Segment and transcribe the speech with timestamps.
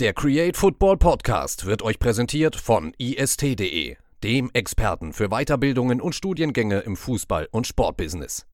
[0.00, 6.78] Der Create Football Podcast wird euch präsentiert von ist.de, dem Experten für Weiterbildungen und Studiengänge
[6.78, 8.46] im Fußball- und Sportbusiness.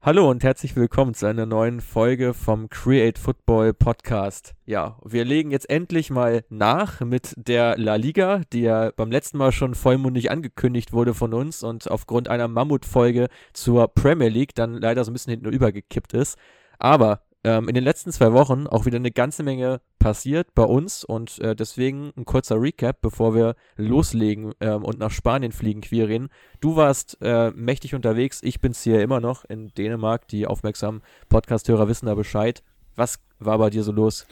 [0.00, 4.54] Hallo und herzlich willkommen zu einer neuen Folge vom Create Football Podcast.
[4.66, 9.38] Ja, wir legen jetzt endlich mal nach mit der La Liga, die ja beim letzten
[9.38, 14.74] Mal schon vollmundig angekündigt wurde von uns und aufgrund einer Mammutfolge zur Premier League dann
[14.74, 16.38] leider so ein bisschen hinten übergekippt ist.
[16.78, 21.04] Aber ähm, in den letzten zwei Wochen auch wieder eine ganze Menge passiert bei uns
[21.04, 26.28] und äh, deswegen ein kurzer Recap, bevor wir loslegen ähm, und nach Spanien fliegen, Quirin.
[26.60, 30.26] Du warst äh, mächtig unterwegs, ich bin's hier immer noch in Dänemark.
[30.28, 32.62] Die aufmerksamen Podcast-Hörer wissen da Bescheid.
[32.96, 34.26] Was war bei dir so los?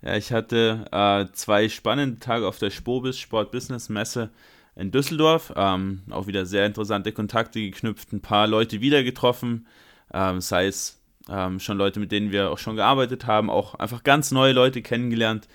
[0.00, 4.30] Ja, ich hatte äh, zwei spannende Tage auf der Spobis Sport Business Messe
[4.76, 5.52] in Düsseldorf.
[5.56, 9.66] Ähm, auch wieder sehr interessante Kontakte geknüpft, ein paar Leute wieder getroffen,
[10.12, 14.02] ähm, sei es ähm, schon Leute, mit denen wir auch schon gearbeitet haben, auch einfach
[14.02, 15.48] ganz neue Leute kennengelernt.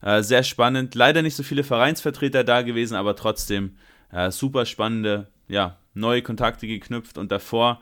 [0.00, 0.94] Äh, sehr spannend.
[0.94, 3.76] Leider nicht so viele Vereinsvertreter da gewesen, aber trotzdem
[4.12, 7.80] äh, super spannende, ja, neue Kontakte geknüpft und davor,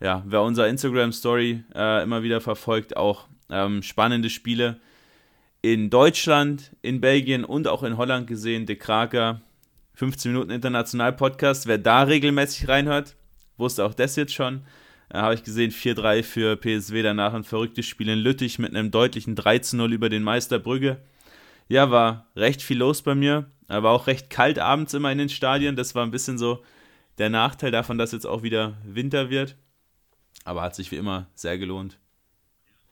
[0.00, 4.80] ja, wer unser Instagram-Story äh, immer wieder verfolgt, auch ähm, spannende Spiele
[5.60, 8.66] in Deutschland, in Belgien und auch in Holland gesehen.
[8.66, 9.40] De Kraker,
[9.94, 11.66] 15 Minuten International Podcast.
[11.66, 13.16] Wer da regelmäßig reinhört,
[13.56, 14.62] wusste auch das jetzt schon.
[15.10, 18.90] Äh, Habe ich gesehen, 4-3 für PSW, danach ein verrücktes Spiel in Lüttich mit einem
[18.90, 20.98] deutlichen 13-0 über den Meister Brügge.
[21.68, 25.28] Ja, war recht viel los bei mir, aber auch recht kalt abends immer in den
[25.28, 25.76] Stadien.
[25.76, 26.62] Das war ein bisschen so
[27.18, 29.56] der Nachteil davon, dass jetzt auch wieder Winter wird.
[30.44, 31.98] Aber hat sich wie immer sehr gelohnt.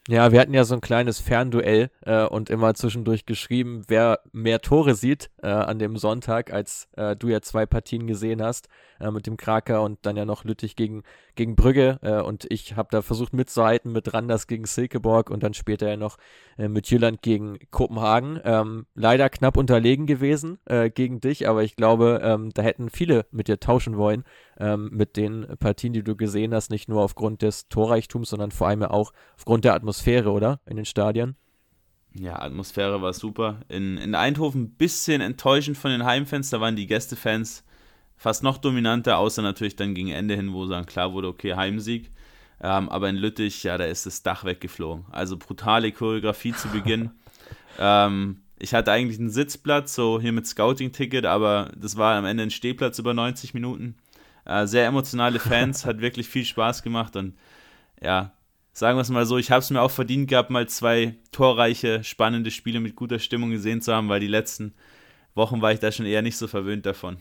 [0.09, 4.61] Ja, wir hatten ja so ein kleines Fernduell äh, und immer zwischendurch geschrieben, wer mehr
[4.61, 8.69] Tore sieht äh, an dem Sonntag, als äh, du ja zwei Partien gesehen hast
[9.01, 11.03] äh, mit dem Kraker und dann ja noch Lüttich gegen,
[11.35, 11.99] gegen Brügge.
[12.03, 15.97] Äh, und ich habe da versucht mitzuhalten mit Randers gegen Silkeborg und dann später ja
[15.97, 16.15] noch
[16.57, 18.39] äh, mit Jylland gegen Kopenhagen.
[18.45, 20.59] Ähm, leider knapp unterlegen gewesen
[20.95, 24.23] gegen dich, aber ich glaube, ähm, da hätten viele mit dir tauschen wollen
[24.59, 28.67] ähm, mit den Partien, die du gesehen hast, nicht nur aufgrund des Torreichtums, sondern vor
[28.67, 30.59] allem auch aufgrund der Atmosphäre, oder?
[30.65, 31.35] In den Stadien.
[32.13, 33.59] Ja, Atmosphäre war super.
[33.69, 37.63] In, in Eindhoven ein bisschen enttäuschend von den Heimfans, da waren die Gästefans
[38.15, 42.09] fast noch dominanter, außer natürlich dann gegen Ende hin, wo dann klar wurde, okay, Heimsieg.
[42.59, 45.05] Ähm, aber in Lüttich, ja, da ist das Dach weggeflogen.
[45.11, 47.11] Also brutale Choreografie zu Beginn.
[47.79, 52.43] ähm, ich hatte eigentlich einen Sitzplatz, so hier mit Scouting-Ticket, aber das war am Ende
[52.43, 53.95] ein Stehplatz über 90 Minuten.
[54.47, 57.37] Äh, sehr emotionale Fans, hat wirklich viel Spaß gemacht und
[58.01, 58.31] ja,
[58.71, 62.03] sagen wir es mal so, ich habe es mir auch verdient gehabt, mal zwei torreiche,
[62.03, 64.73] spannende Spiele mit guter Stimmung gesehen zu haben, weil die letzten
[65.35, 67.17] Wochen war ich da schon eher nicht so verwöhnt davon.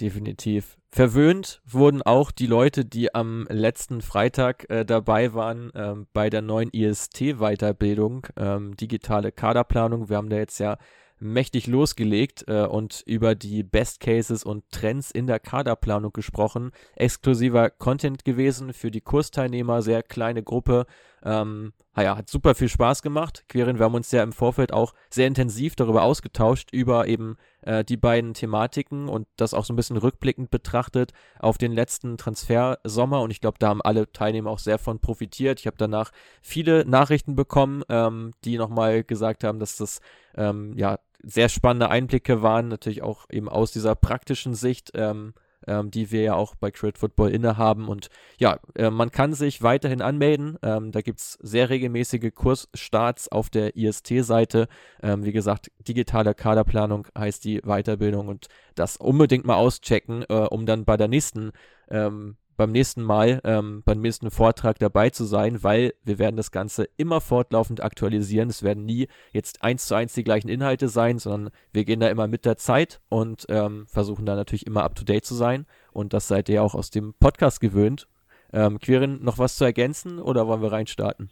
[0.00, 0.76] Definitiv.
[0.90, 6.42] Verwöhnt wurden auch die Leute, die am letzten Freitag äh, dabei waren ähm, bei der
[6.42, 10.08] neuen IST-Weiterbildung, ähm, digitale Kaderplanung.
[10.08, 10.78] Wir haben da jetzt ja
[11.20, 16.72] mächtig losgelegt äh, und über die Best Cases und Trends in der Kaderplanung gesprochen.
[16.96, 20.86] Exklusiver Content gewesen für die Kursteilnehmer, sehr kleine Gruppe.
[21.24, 23.44] Ähm, ja, hat super viel Spaß gemacht.
[23.48, 27.84] Querin, wir haben uns ja im Vorfeld auch sehr intensiv darüber ausgetauscht, über eben äh,
[27.84, 33.20] die beiden Thematiken und das auch so ein bisschen rückblickend betrachtet auf den letzten Transfersommer.
[33.20, 35.60] Und ich glaube, da haben alle Teilnehmer auch sehr von profitiert.
[35.60, 40.00] Ich habe danach viele Nachrichten bekommen, ähm, die nochmal gesagt haben, dass das
[40.36, 44.92] ähm, ja sehr spannende Einblicke waren, natürlich auch eben aus dieser praktischen Sicht.
[44.94, 45.34] Ähm,
[45.68, 47.88] ähm, die wir ja auch bei Crit Football innehaben.
[47.88, 48.08] Und
[48.38, 50.58] ja, äh, man kann sich weiterhin anmelden.
[50.62, 54.68] Ähm, da gibt es sehr regelmäßige Kursstarts auf der IST-Seite.
[55.02, 60.66] Ähm, wie gesagt, digitale Kaderplanung heißt die Weiterbildung und das unbedingt mal auschecken, äh, um
[60.66, 61.52] dann bei der nächsten
[61.90, 66.50] ähm, beim nächsten Mal, ähm, beim nächsten Vortrag dabei zu sein, weil wir werden das
[66.50, 68.50] Ganze immer fortlaufend aktualisieren.
[68.50, 72.08] Es werden nie jetzt eins zu eins die gleichen Inhalte sein, sondern wir gehen da
[72.08, 75.66] immer mit der Zeit und ähm, versuchen da natürlich immer up to date zu sein.
[75.92, 78.08] Und das seid ihr auch aus dem Podcast gewöhnt.
[78.52, 81.30] Ähm, Quirin, noch was zu ergänzen oder wollen wir reinstarten?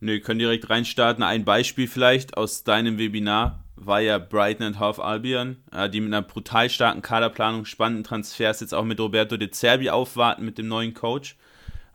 [0.00, 1.22] Nö, können direkt reinstarten.
[1.22, 6.12] Ein Beispiel vielleicht aus deinem Webinar war ja Brighton and Half Albion, äh, die mit
[6.12, 10.68] einer brutal starken Kaderplanung, spannenden Transfers jetzt auch mit Roberto De Zerbi aufwarten mit dem
[10.68, 11.36] neuen Coach.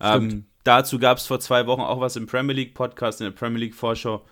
[0.01, 3.31] Ähm, dazu gab es vor zwei Wochen auch was im Premier League Podcast, in der
[3.31, 4.25] Premier League Vorschau.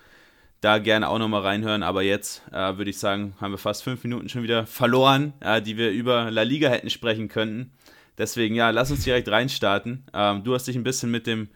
[0.61, 1.83] Da gerne auch nochmal reinhören.
[1.83, 5.61] Aber jetzt äh, würde ich sagen, haben wir fast fünf Minuten schon wieder verloren, äh,
[5.61, 7.73] die wir über La Liga hätten sprechen können.
[8.17, 10.05] Deswegen, ja, lass uns direkt reinstarten.
[10.13, 11.49] Ähm, du hast dich ein bisschen mit dem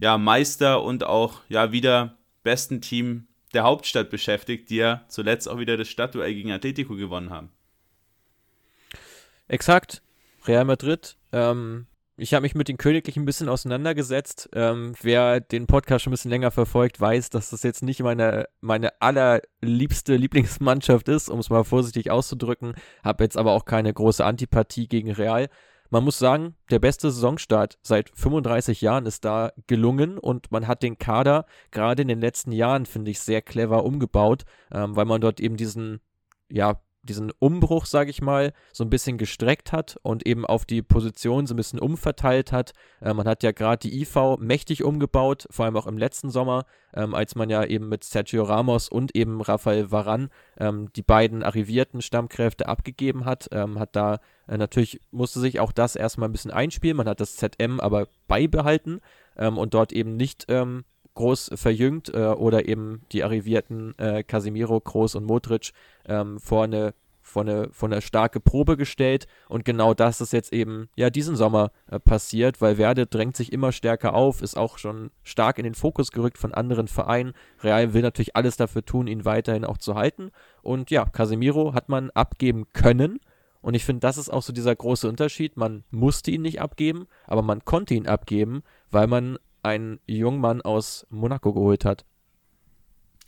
[0.00, 5.58] ja, Meister und auch ja wieder besten Team der Hauptstadt beschäftigt, die ja zuletzt auch
[5.58, 7.50] wieder das Stadtduell gegen Atletico gewonnen haben.
[9.48, 10.02] Exakt.
[10.46, 11.16] Real Madrid.
[11.32, 11.86] Ähm,
[12.20, 14.50] ich habe mich mit den Königlichen ein bisschen auseinandergesetzt.
[14.52, 18.48] Ähm, wer den Podcast schon ein bisschen länger verfolgt, weiß, dass das jetzt nicht meine,
[18.60, 22.74] meine allerliebste Lieblingsmannschaft ist, um es mal vorsichtig auszudrücken.
[23.04, 25.48] Habe jetzt aber auch keine große Antipathie gegen Real.
[25.90, 30.82] Man muss sagen, der beste Saisonstart seit 35 Jahren ist da gelungen und man hat
[30.82, 35.20] den Kader gerade in den letzten Jahren, finde ich, sehr clever umgebaut, ähm, weil man
[35.20, 36.00] dort eben diesen,
[36.50, 40.82] ja, diesen Umbruch, sage ich mal, so ein bisschen gestreckt hat und eben auf die
[40.82, 42.72] Position so ein bisschen umverteilt hat.
[43.00, 46.64] Äh, man hat ja gerade die IV mächtig umgebaut, vor allem auch im letzten Sommer,
[46.94, 51.42] ähm, als man ja eben mit Sergio Ramos und eben Rafael Varan ähm, die beiden
[51.42, 53.48] arrivierten Stammkräfte abgegeben hat.
[53.52, 56.96] Ähm, hat da äh, natürlich musste sich auch das erstmal ein bisschen einspielen.
[56.96, 59.00] Man hat das ZM aber beibehalten
[59.36, 60.84] ähm, und dort eben nicht ähm,
[61.18, 65.72] groß verjüngt äh, oder eben die arrivierten äh, Casimiro, Kroos und Modric
[66.06, 70.50] ähm, vor eine vor eine, vor eine starke Probe gestellt und genau das ist jetzt
[70.50, 74.78] eben ja diesen Sommer äh, passiert, weil Werde drängt sich immer stärker auf, ist auch
[74.78, 77.34] schon stark in den Fokus gerückt von anderen Vereinen.
[77.62, 80.30] Real will natürlich alles dafür tun, ihn weiterhin auch zu halten
[80.62, 83.18] und ja, Casemiro hat man abgeben können
[83.60, 85.56] und ich finde, das ist auch so dieser große Unterschied.
[85.56, 90.62] Man musste ihn nicht abgeben, aber man konnte ihn abgeben, weil man einen jungen Mann
[90.62, 92.04] aus Monaco geholt hat.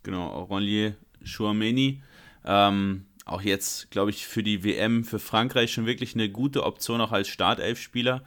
[0.03, 2.03] Genau, Aurelier Chouameni.
[2.44, 7.00] Ähm, auch jetzt, glaube ich, für die WM für Frankreich schon wirklich eine gute Option,
[7.00, 8.23] auch als Startelf-Spieler.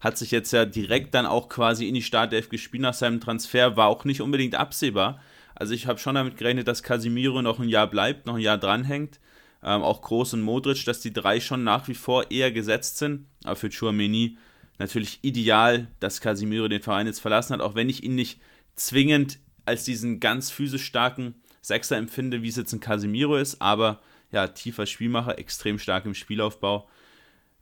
[0.00, 3.76] Hat sich jetzt ja direkt dann auch quasi in die Startelf gespielt nach seinem Transfer,
[3.76, 5.20] war auch nicht unbedingt absehbar.
[5.54, 8.58] Also ich habe schon damit gerechnet, dass Casimiro noch ein Jahr bleibt, noch ein Jahr
[8.58, 9.18] dranhängt.
[9.62, 13.26] Ähm, auch Groß und Modric, dass die drei schon nach wie vor eher gesetzt sind.
[13.44, 14.36] Aber für Chouameni
[14.78, 18.40] natürlich ideal, dass Casimiro den Verein jetzt verlassen hat, auch wenn ich ihn nicht
[18.76, 24.00] zwingend als diesen ganz physisch starken Sechser empfinde, wie es jetzt ein Casimiro ist, aber
[24.30, 26.88] ja, tiefer Spielmacher, extrem stark im Spielaufbau.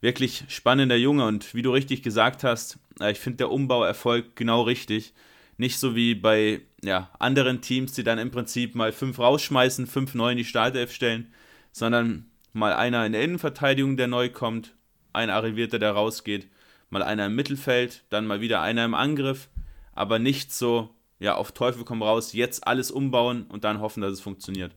[0.01, 4.35] Wirklich spannender Junge und wie du richtig gesagt hast, äh, ich finde der Umbau erfolgt
[4.35, 5.13] genau richtig.
[5.57, 10.15] Nicht so wie bei ja, anderen Teams, die dann im Prinzip mal fünf rausschmeißen, fünf
[10.15, 11.31] neu in die Startelf stellen,
[11.71, 14.73] sondern mal einer in der Innenverteidigung, der neu kommt,
[15.13, 16.47] ein Arrivierter, der rausgeht
[16.93, 19.49] mal einer im Mittelfeld, dann mal wieder einer im Angriff,
[19.93, 24.13] aber nicht so, ja, auf Teufel komm raus, jetzt alles umbauen und dann hoffen, dass
[24.13, 24.73] es funktioniert.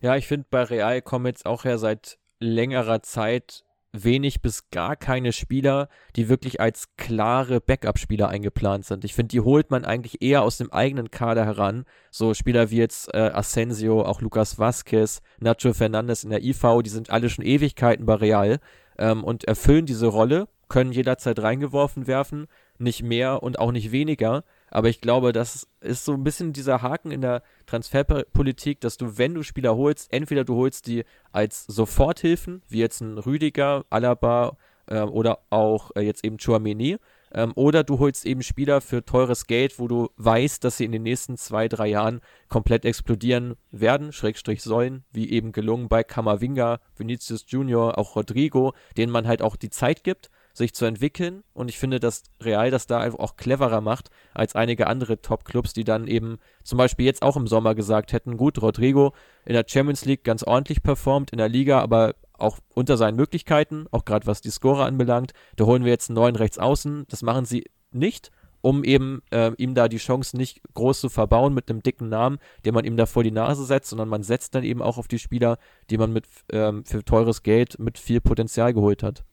[0.00, 4.96] Ja, ich finde, bei Real kommen jetzt auch ja seit längerer Zeit wenig bis gar
[4.96, 9.04] keine Spieler, die wirklich als klare Backup-Spieler eingeplant sind.
[9.04, 11.84] Ich finde, die holt man eigentlich eher aus dem eigenen Kader heran.
[12.10, 16.90] So Spieler wie jetzt äh, Asensio, auch Lucas Vazquez, Nacho Fernandes in der IV, die
[16.90, 18.58] sind alle schon Ewigkeiten bei Real
[18.98, 22.46] ähm, und erfüllen diese Rolle können jederzeit reingeworfen werfen,
[22.78, 24.44] nicht mehr und auch nicht weniger.
[24.70, 29.18] Aber ich glaube, das ist so ein bisschen dieser Haken in der Transferpolitik, dass du,
[29.18, 34.56] wenn du Spieler holst, entweder du holst die als Soforthilfen, wie jetzt ein Rüdiger, Alaba
[34.86, 36.98] äh, oder auch äh, jetzt eben Chouameni,
[37.32, 40.92] ähm, oder du holst eben Spieler für teures Geld, wo du weißt, dass sie in
[40.92, 46.80] den nächsten zwei, drei Jahren komplett explodieren werden, Schrägstrich sollen, wie eben gelungen bei Kamavinga,
[46.96, 51.42] Vinicius Junior, auch Rodrigo, denen man halt auch die Zeit gibt sich zu entwickeln.
[51.52, 55.74] Und ich finde, dass Real das da einfach auch cleverer macht als einige andere Top-Clubs,
[55.74, 59.12] die dann eben zum Beispiel jetzt auch im Sommer gesagt hätten, gut, Rodrigo
[59.44, 63.86] in der Champions League ganz ordentlich performt, in der Liga aber auch unter seinen Möglichkeiten,
[63.90, 65.32] auch gerade was die Scorer anbelangt.
[65.56, 67.04] Da holen wir jetzt einen neuen Rechtsaußen.
[67.08, 68.30] Das machen sie nicht,
[68.60, 72.38] um eben äh, ihm da die Chance nicht groß zu verbauen mit einem dicken Namen,
[72.64, 75.08] den man ihm da vor die Nase setzt, sondern man setzt dann eben auch auf
[75.08, 75.58] die Spieler,
[75.90, 79.24] die man mit ähm, für teures Geld mit viel Potenzial geholt hat.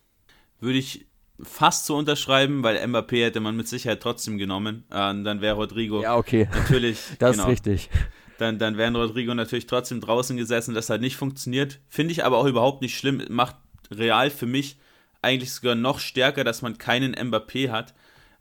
[0.60, 1.08] Würde ich
[1.44, 4.84] fast zu unterschreiben, weil Mbappé hätte man mit Sicherheit trotzdem genommen.
[4.90, 6.48] Äh, dann wäre Rodrigo ja, okay.
[6.54, 7.00] natürlich.
[7.20, 7.90] das genau, ist richtig.
[8.38, 11.80] Dann, dann wären Rodrigo natürlich trotzdem draußen gesessen, das hat nicht funktioniert.
[11.88, 13.24] Finde ich aber auch überhaupt nicht schlimm.
[13.30, 13.56] Macht
[13.92, 14.78] Real für mich
[15.22, 17.94] eigentlich sogar noch stärker, dass man keinen Mbappé hat.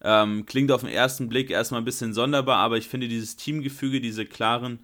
[0.03, 4.01] Ähm, klingt auf den ersten Blick erstmal ein bisschen sonderbar, aber ich finde dieses Teamgefüge,
[4.01, 4.79] diese klaren,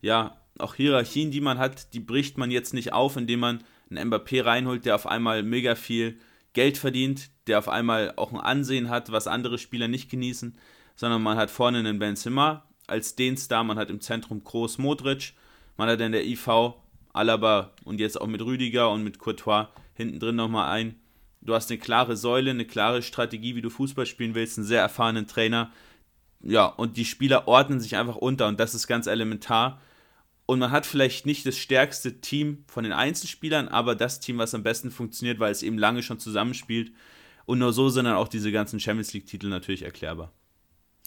[0.00, 4.10] ja, auch Hierarchien, die man hat, die bricht man jetzt nicht auf, indem man einen
[4.10, 6.18] Mbappé reinholt, der auf einmal mega viel
[6.52, 10.56] Geld verdient, der auf einmal auch ein Ansehen hat, was andere Spieler nicht genießen,
[10.96, 15.32] sondern man hat vorne einen Benzema als den Star, man hat im Zentrum Groß Modric,
[15.76, 16.74] man hat in der IV
[17.12, 20.96] Alaba und jetzt auch mit Rüdiger und mit Courtois hinten drin nochmal ein.
[21.40, 24.80] Du hast eine klare Säule, eine klare Strategie, wie du Fußball spielen willst, einen sehr
[24.80, 25.72] erfahrenen Trainer.
[26.40, 29.80] Ja, und die Spieler ordnen sich einfach unter und das ist ganz elementar
[30.46, 34.54] und man hat vielleicht nicht das stärkste Team von den Einzelspielern, aber das Team, was
[34.54, 36.92] am besten funktioniert, weil es eben lange schon zusammenspielt.
[37.44, 40.32] Und nur so sind dann auch diese ganzen Champions League-Titel natürlich erklärbar.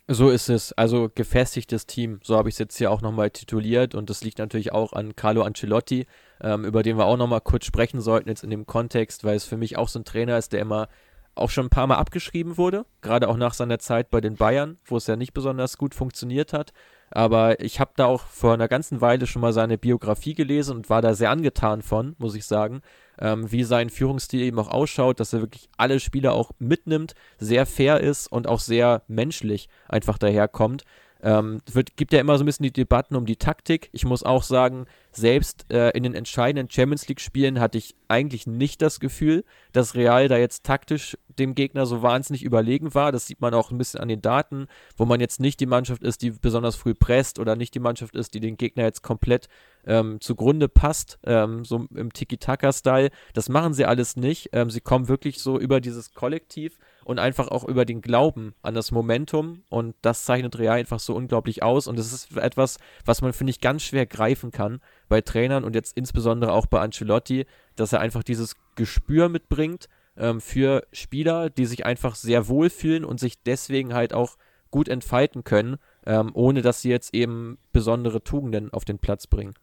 [0.07, 0.73] So ist es.
[0.73, 2.19] Also gefestigtes Team.
[2.23, 3.95] So habe ich es jetzt hier auch nochmal tituliert.
[3.95, 6.05] Und das liegt natürlich auch an Carlo Ancelotti,
[6.41, 9.45] ähm, über den wir auch nochmal kurz sprechen sollten jetzt in dem Kontext, weil es
[9.45, 10.89] für mich auch so ein Trainer ist, der immer
[11.33, 14.77] auch schon ein paar Mal abgeschrieben wurde, gerade auch nach seiner Zeit bei den Bayern,
[14.85, 16.71] wo es ja nicht besonders gut funktioniert hat.
[17.11, 20.89] Aber ich habe da auch vor einer ganzen Weile schon mal seine Biografie gelesen und
[20.89, 22.81] war da sehr angetan von, muss ich sagen,
[23.19, 27.65] ähm, wie sein Führungsstil eben auch ausschaut, dass er wirklich alle Spieler auch mitnimmt, sehr
[27.65, 30.83] fair ist und auch sehr menschlich einfach daherkommt.
[31.25, 33.89] Ähm, wird, gibt ja immer so ein bisschen die Debatten um die Taktik.
[33.93, 38.79] Ich muss auch sagen, selbst äh, in den entscheidenden Champions League-Spielen hatte ich eigentlich nicht
[38.83, 43.11] das Gefühl, dass Real da jetzt taktisch dem Gegner so wahnsinnig überlegen war.
[43.11, 44.67] Das sieht man auch ein bisschen an den Daten,
[44.97, 48.15] wo man jetzt nicht die Mannschaft ist, die besonders früh presst oder nicht die Mannschaft
[48.15, 49.47] ist, die den Gegner jetzt komplett
[49.87, 53.09] ähm, zugrunde passt, ähm, so im Tiki-Taka-Style.
[53.33, 54.49] Das machen sie alles nicht.
[54.53, 58.73] Ähm, sie kommen wirklich so über dieses Kollektiv und einfach auch über den Glauben an
[58.73, 63.21] das Momentum und das zeichnet Real einfach so unglaublich aus und es ist etwas, was
[63.21, 67.45] man, finde ich, ganz schwer greifen kann bei Trainern und jetzt insbesondere auch bei Ancelotti,
[67.75, 73.05] dass er einfach dieses Gespür mitbringt ähm, für Spieler, die sich einfach sehr wohl fühlen
[73.05, 74.35] und sich deswegen halt auch
[74.71, 79.53] gut entfalten können, ähm, ohne dass sie jetzt eben besondere Tugenden auf den Platz bringen.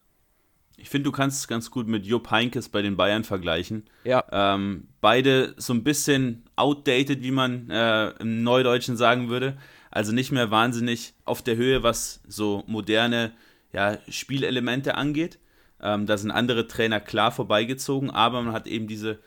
[0.76, 3.84] Ich finde, du kannst es ganz gut mit Jupp Heinkes bei den Bayern vergleichen.
[4.04, 4.24] Ja.
[4.32, 9.56] Ähm, beide so ein bisschen outdated, wie man äh, im Neudeutschen sagen würde.
[9.90, 13.32] Also nicht mehr wahnsinnig auf der Höhe, was so moderne
[13.72, 15.38] ja, Spielelemente angeht.
[15.80, 19.18] Ähm, da sind andere Trainer klar vorbeigezogen, aber man hat eben diese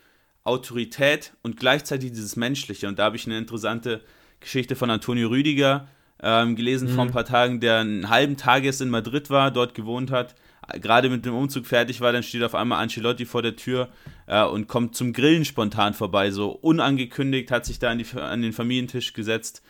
[0.44, 2.88] Autorität und gleichzeitig dieses Menschliche.
[2.88, 4.02] Und da habe ich eine interessante
[4.40, 5.88] Geschichte von Antonio Rüdiger
[6.22, 6.96] ähm, gelesen mhm.
[6.96, 10.36] vor ein paar Tagen, der einen halben Tag jetzt in Madrid war, dort gewohnt hat,
[10.74, 13.90] gerade mit dem Umzug fertig war, dann steht auf einmal Ancelotti vor der Tür
[14.28, 18.42] äh, und kommt zum Grillen spontan vorbei, so unangekündigt, hat sich da an, die, an
[18.42, 19.62] den Familientisch gesetzt,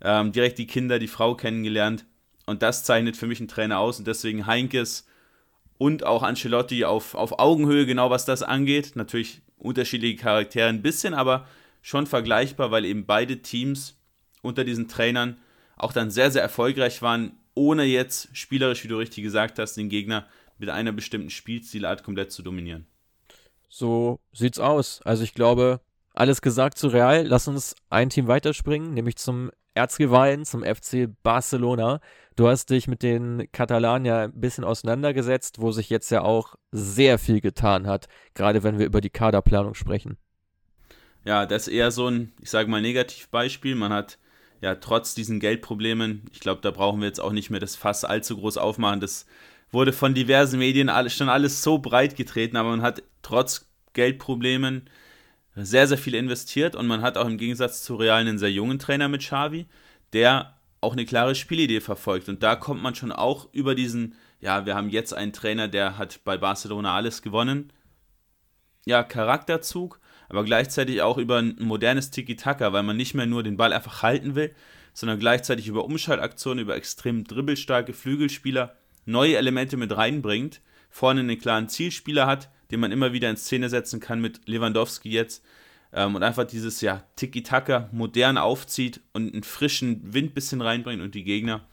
[0.00, 2.04] ähm, direkt die Kinder, die Frau kennengelernt.
[2.46, 5.06] Und das zeichnet für mich einen Trainer aus und deswegen Heinkes
[5.78, 8.92] und auch Ancelotti auf, auf Augenhöhe, genau was das angeht.
[8.94, 11.46] Natürlich unterschiedliche Charaktere ein bisschen, aber
[11.80, 13.98] schon vergleichbar, weil eben beide Teams
[14.42, 15.38] unter diesen Trainern
[15.76, 19.88] auch dann sehr, sehr erfolgreich waren, ohne jetzt spielerisch, wie du richtig gesagt hast, den
[19.88, 20.26] Gegner
[20.58, 22.86] mit einer bestimmten Spielstilart komplett zu dominieren.
[23.68, 25.02] So sieht's aus.
[25.02, 25.80] Also ich glaube,
[26.12, 27.26] alles gesagt zu Real.
[27.26, 32.00] Lass uns ein Team weiterspringen, nämlich zum Erzrivalen, zum FC Barcelona.
[32.36, 36.54] Du hast dich mit den Katalanen ja ein bisschen auseinandergesetzt, wo sich jetzt ja auch
[36.70, 40.16] sehr viel getan hat, gerade wenn wir über die Kaderplanung sprechen.
[41.24, 43.74] Ja, das ist eher so ein, ich sage mal, Negativbeispiel.
[43.74, 44.18] Man hat
[44.60, 48.04] ja trotz diesen Geldproblemen, ich glaube, da brauchen wir jetzt auch nicht mehr das Fass
[48.04, 49.00] allzu groß aufmachen.
[49.00, 49.26] Das
[49.74, 54.88] wurde von diversen Medien schon alles so breit getreten, aber man hat trotz Geldproblemen
[55.54, 58.78] sehr, sehr viel investiert und man hat auch im Gegensatz zu Real einen sehr jungen
[58.78, 59.66] Trainer mit Xavi,
[60.12, 62.28] der auch eine klare Spielidee verfolgt.
[62.28, 65.98] Und da kommt man schon auch über diesen, ja, wir haben jetzt einen Trainer, der
[65.98, 67.72] hat bei Barcelona alles gewonnen,
[68.86, 73.56] ja, Charakterzug, aber gleichzeitig auch über ein modernes Tiki-Taka, weil man nicht mehr nur den
[73.56, 74.54] Ball einfach halten will,
[74.92, 81.68] sondern gleichzeitig über Umschaltaktionen, über extrem dribbelstarke Flügelspieler neue Elemente mit reinbringt, vorne einen klaren
[81.68, 85.44] Zielspieler hat, den man immer wieder in Szene setzen kann mit Lewandowski jetzt
[85.92, 91.14] ähm, und einfach dieses ja Tiki-Taka modern aufzieht und einen frischen Wind bisschen reinbringt und
[91.14, 91.66] die Gegner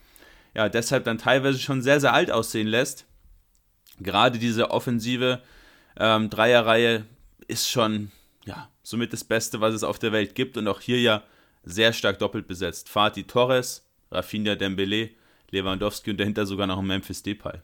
[0.54, 3.06] ja deshalb dann teilweise schon sehr, sehr alt aussehen lässt.
[4.00, 5.42] Gerade diese offensive
[5.98, 7.06] ähm, Dreierreihe
[7.48, 8.12] ist schon
[8.46, 11.24] ja somit das Beste, was es auf der Welt gibt und auch hier ja
[11.64, 12.90] sehr stark doppelt besetzt.
[12.90, 15.12] Fatih Torres, Rafinha Dembele,
[15.52, 17.60] Lewandowski und dahinter sogar noch ein Memphis Depay.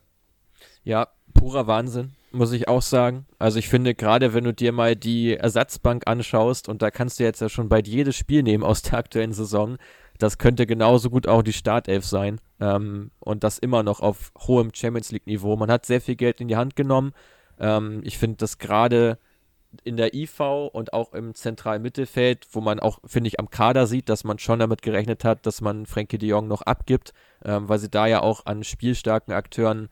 [0.83, 3.25] Ja, purer Wahnsinn, muss ich auch sagen.
[3.39, 7.23] Also ich finde, gerade wenn du dir mal die Ersatzbank anschaust, und da kannst du
[7.23, 9.77] jetzt ja schon bald jedes Spiel nehmen aus der aktuellen Saison,
[10.17, 12.39] das könnte genauso gut auch die Startelf sein.
[12.59, 15.55] Ähm, und das immer noch auf hohem Champions League-Niveau.
[15.57, 17.13] Man hat sehr viel Geld in die Hand genommen.
[17.59, 19.19] Ähm, ich finde, dass gerade
[19.81, 20.39] in der IV
[20.71, 24.39] und auch im zentralen Mittelfeld, wo man auch, finde ich, am Kader sieht, dass man
[24.39, 28.07] schon damit gerechnet hat, dass man Frenkie de Jong noch abgibt, ähm, weil sie da
[28.07, 29.89] ja auch an spielstarken Akteuren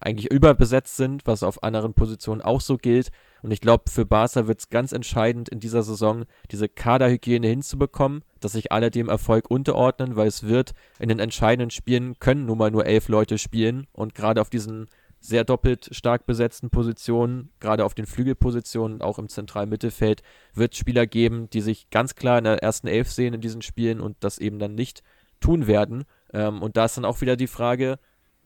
[0.00, 3.10] eigentlich überbesetzt sind, was auf anderen Positionen auch so gilt.
[3.42, 8.22] Und ich glaube, für Barca wird es ganz entscheidend in dieser Saison, diese Kaderhygiene hinzubekommen,
[8.40, 12.58] dass sich alle dem Erfolg unterordnen, weil es wird in den entscheidenden Spielen können nun
[12.58, 14.88] mal nur elf Leute spielen und gerade auf diesen
[15.20, 20.22] sehr doppelt stark besetzten Positionen, gerade auf den Flügelpositionen, auch im zentralen Mittelfeld,
[20.54, 23.62] wird es Spieler geben, die sich ganz klar in der ersten Elf sehen in diesen
[23.62, 25.02] Spielen und das eben dann nicht
[25.40, 26.04] tun werden.
[26.32, 27.98] Ähm, und da ist dann auch wieder die Frage,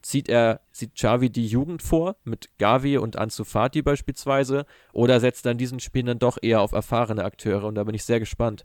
[0.03, 5.47] zieht er, zieht Xavi die Jugend vor, mit Gavi und Ansu Fati beispielsweise, oder setzt
[5.47, 7.65] er in diesen Spielen dann doch eher auf erfahrene Akteure?
[7.65, 8.65] Und da bin ich sehr gespannt.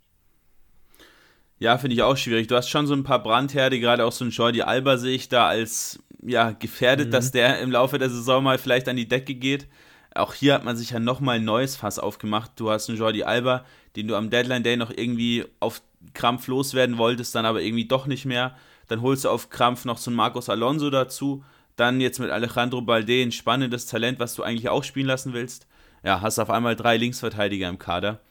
[1.57, 2.47] Ja, finde ich auch schwierig.
[2.47, 5.29] Du hast schon so ein paar Brandherde, gerade auch so ein Jordi Alba sehe ich
[5.29, 7.11] da als ja, gefährdet, mhm.
[7.11, 9.67] dass der im Laufe der Saison mal vielleicht an die Decke geht.
[10.13, 12.51] auch hier hat man sich ja nochmal ein neues Fass aufgemacht.
[12.55, 13.65] Du hast einen Jordi Alba,
[13.95, 15.81] den du am Deadline Day noch irgendwie auf
[16.13, 18.55] Krampf loswerden wolltest, dann aber irgendwie doch nicht mehr.
[18.87, 21.43] Dann holst du auf Krampf noch so einen Marcos Alonso dazu.
[21.75, 25.67] Dann jetzt mit Alejandro Balde ein spannendes Talent, was du eigentlich auch spielen lassen willst.
[26.03, 28.21] Ja, hast auf einmal drei Linksverteidiger im Kader.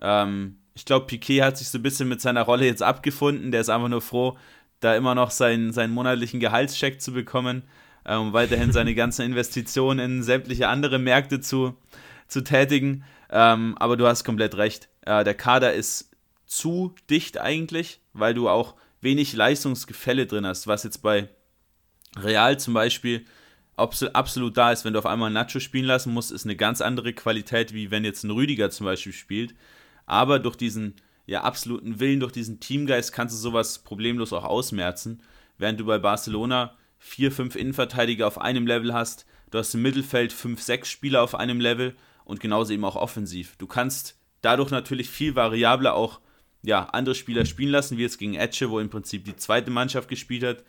[0.00, 3.50] Ähm, ich glaube, Piquet hat sich so ein bisschen mit seiner Rolle jetzt abgefunden.
[3.50, 4.36] Der ist einfach nur froh,
[4.84, 7.62] da immer noch seinen, seinen monatlichen Gehaltscheck zu bekommen,
[8.04, 11.76] äh, um weiterhin seine ganzen Investitionen in sämtliche andere Märkte zu,
[12.28, 13.04] zu tätigen.
[13.30, 14.88] Ähm, aber du hast komplett recht.
[15.02, 16.10] Äh, der Kader ist
[16.46, 21.28] zu dicht eigentlich, weil du auch wenig Leistungsgefälle drin hast, was jetzt bei
[22.16, 23.24] Real zum Beispiel
[23.76, 27.12] absolut da ist, wenn du auf einmal Nacho spielen lassen musst, ist eine ganz andere
[27.12, 29.54] Qualität, wie wenn jetzt ein Rüdiger zum Beispiel spielt.
[30.06, 30.94] Aber durch diesen
[31.26, 35.22] ja, absoluten Willen, durch diesen Teamgeist kannst du sowas problemlos auch ausmerzen,
[35.58, 40.32] während du bei Barcelona vier, fünf Innenverteidiger auf einem Level hast, du hast im Mittelfeld
[40.32, 43.56] fünf, sechs Spieler auf einem Level und genauso eben auch offensiv.
[43.56, 46.20] Du kannst dadurch natürlich viel variabler auch
[46.62, 50.08] ja, andere Spieler spielen lassen, wie jetzt gegen Etche, wo im Prinzip die zweite Mannschaft
[50.08, 50.64] gespielt hat,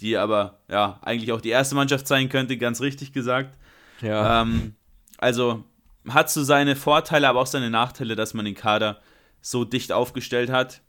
[0.00, 3.58] die aber ja eigentlich auch die erste Mannschaft sein könnte, ganz richtig gesagt.
[4.00, 4.42] Ja.
[4.42, 4.74] Ähm,
[5.18, 5.64] also
[6.08, 9.00] hat so seine Vorteile, aber auch seine Nachteile, dass man den Kader
[9.40, 10.82] so dicht aufgestellt hat.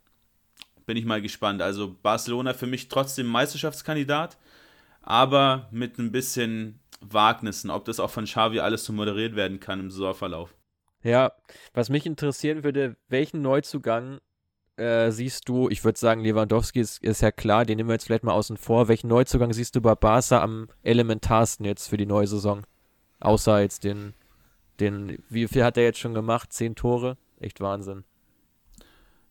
[0.86, 1.62] Bin ich mal gespannt.
[1.62, 4.36] Also Barcelona für mich trotzdem Meisterschaftskandidat,
[5.00, 9.80] aber mit ein bisschen Wagnissen, ob das auch von Xavi alles so moderiert werden kann
[9.80, 10.54] im Saisonverlauf.
[11.02, 11.32] Ja,
[11.74, 14.20] was mich interessieren würde, welchen Neuzugang
[14.76, 18.06] äh, siehst du, ich würde sagen, Lewandowski ist, ist, ja klar, den nehmen wir jetzt
[18.06, 18.88] vielleicht mal außen vor.
[18.88, 22.64] Welchen Neuzugang siehst du bei Barca am elementarsten jetzt für die neue Saison?
[23.20, 24.14] Außer jetzt den
[24.82, 26.52] den, wie viel hat er jetzt schon gemacht?
[26.52, 27.16] Zehn Tore?
[27.38, 28.04] Echt Wahnsinn.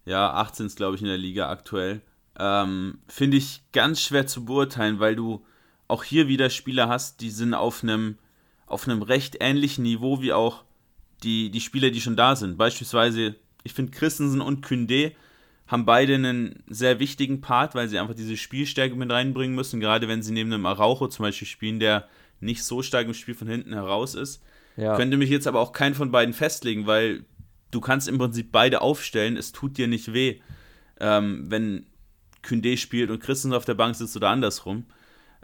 [0.06, 2.02] Ja, 18 ist, glaube ich, in der Liga aktuell.
[2.40, 5.46] Ähm, Finde ich ganz schwer zu beurteilen, weil du
[5.88, 8.18] auch hier wieder Spieler hast, die sind auf einem
[8.72, 10.64] auf einem recht ähnlichen Niveau wie auch
[11.24, 12.58] die, die Spieler, die schon da sind.
[12.58, 15.12] Beispielsweise, ich finde Christensen und Kündé
[15.68, 20.08] haben beide einen sehr wichtigen Part, weil sie einfach diese Spielstärke mit reinbringen müssen, gerade
[20.08, 22.08] wenn sie neben einem Araujo zum Beispiel spielen, der
[22.40, 24.42] nicht so stark im Spiel von hinten heraus ist.
[24.78, 24.96] Ja.
[24.96, 27.26] Könnte mich jetzt aber auch keinen von beiden festlegen, weil
[27.72, 30.40] du kannst im Prinzip beide aufstellen, es tut dir nicht weh,
[31.00, 31.86] ähm, wenn
[32.44, 34.86] Kündé spielt und Christensen auf der Bank sitzt oder andersrum.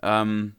[0.01, 0.55] Ähm,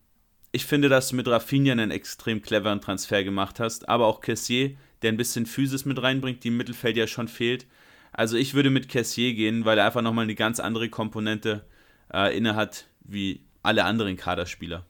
[0.50, 4.76] ich finde, dass du mit Rafinha einen extrem cleveren Transfer gemacht hast, aber auch Cassier,
[5.02, 7.66] der ein bisschen Physis mit reinbringt, die im Mittelfeld ja schon fehlt.
[8.12, 11.66] Also ich würde mit Cassier gehen, weil er einfach nochmal eine ganz andere Komponente
[12.12, 14.87] äh, innehat wie alle anderen Kaderspieler.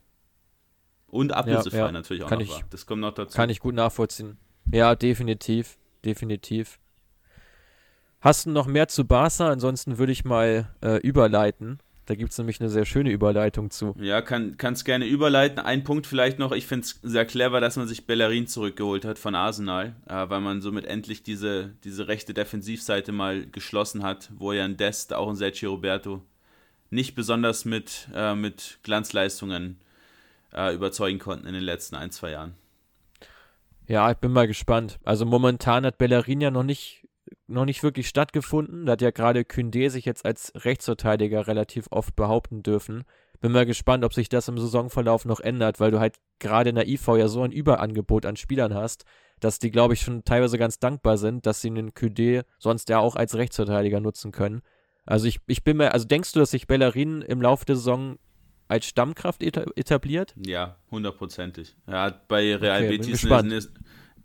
[1.07, 1.91] Und ablösefrei ja, ja.
[1.91, 2.63] natürlich auch noch ich.
[2.69, 3.35] Das kommt noch dazu.
[3.35, 4.37] Kann ich gut nachvollziehen.
[4.71, 5.77] Ja, definitiv.
[6.05, 6.79] Definitiv.
[8.21, 9.49] Hast du noch mehr zu Barca?
[9.49, 11.79] Ansonsten würde ich mal äh, überleiten.
[12.09, 13.93] Da gibt es nämlich eine sehr schöne Überleitung zu.
[13.99, 15.59] Ja, kann es gerne überleiten.
[15.59, 16.51] Ein Punkt vielleicht noch.
[16.51, 20.41] Ich finde es sehr clever, dass man sich Bellerin zurückgeholt hat von Arsenal, äh, weil
[20.41, 25.29] man somit endlich diese, diese rechte Defensivseite mal geschlossen hat, wo ja ein Dest, auch
[25.29, 26.23] ein Sergio Roberto,
[26.89, 29.79] nicht besonders mit, äh, mit Glanzleistungen
[30.51, 32.55] äh, überzeugen konnten in den letzten ein, zwei Jahren.
[33.89, 34.99] Ja, ich bin mal gespannt.
[35.03, 37.07] Also momentan hat Bellerin ja noch nicht,
[37.47, 38.85] noch nicht wirklich stattgefunden.
[38.85, 43.03] Da hat ja gerade Kündé sich jetzt als Rechtsverteidiger relativ oft behaupten dürfen.
[43.41, 46.75] Bin mal gespannt, ob sich das im Saisonverlauf noch ändert, weil du halt gerade in
[46.75, 49.05] der IV ja so ein Überangebot an Spielern hast,
[49.39, 52.99] dass die, glaube ich, schon teilweise ganz dankbar sind, dass sie den Kündé sonst ja
[52.99, 54.61] auch als Rechtsverteidiger nutzen können.
[55.07, 58.19] Also ich, ich bin mir, also denkst du, dass sich Bellerin im Laufe der Saison
[58.69, 60.35] als Stammkraft etabliert?
[60.45, 61.75] Ja, hundertprozentig.
[61.87, 63.61] Er hat bei Real okay, Betis eine, eine,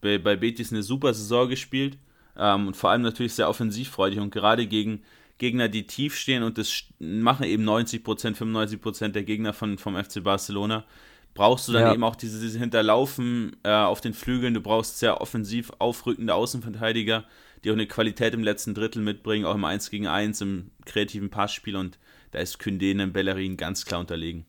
[0.00, 1.98] bei, bei, Betis eine super Saison gespielt
[2.36, 5.02] ähm, und vor allem natürlich sehr offensivfreudig und gerade gegen
[5.38, 8.04] Gegner, die tief stehen und das machen eben 90%,
[8.36, 10.84] 95% der Gegner von, vom FC Barcelona,
[11.32, 11.94] brauchst du dann ja.
[11.94, 17.24] eben auch diese, diese Hinterlaufen äh, auf den Flügeln, du brauchst sehr offensiv aufrückende Außenverteidiger,
[17.64, 21.30] die auch eine Qualität im letzten Drittel mitbringen, auch im 1 gegen 1, im kreativen
[21.30, 21.98] Passspiel und
[22.34, 24.44] da ist Kündé einem Bellerin ganz klar unterlegen.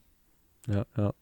[0.68, 1.14] Ja, ja.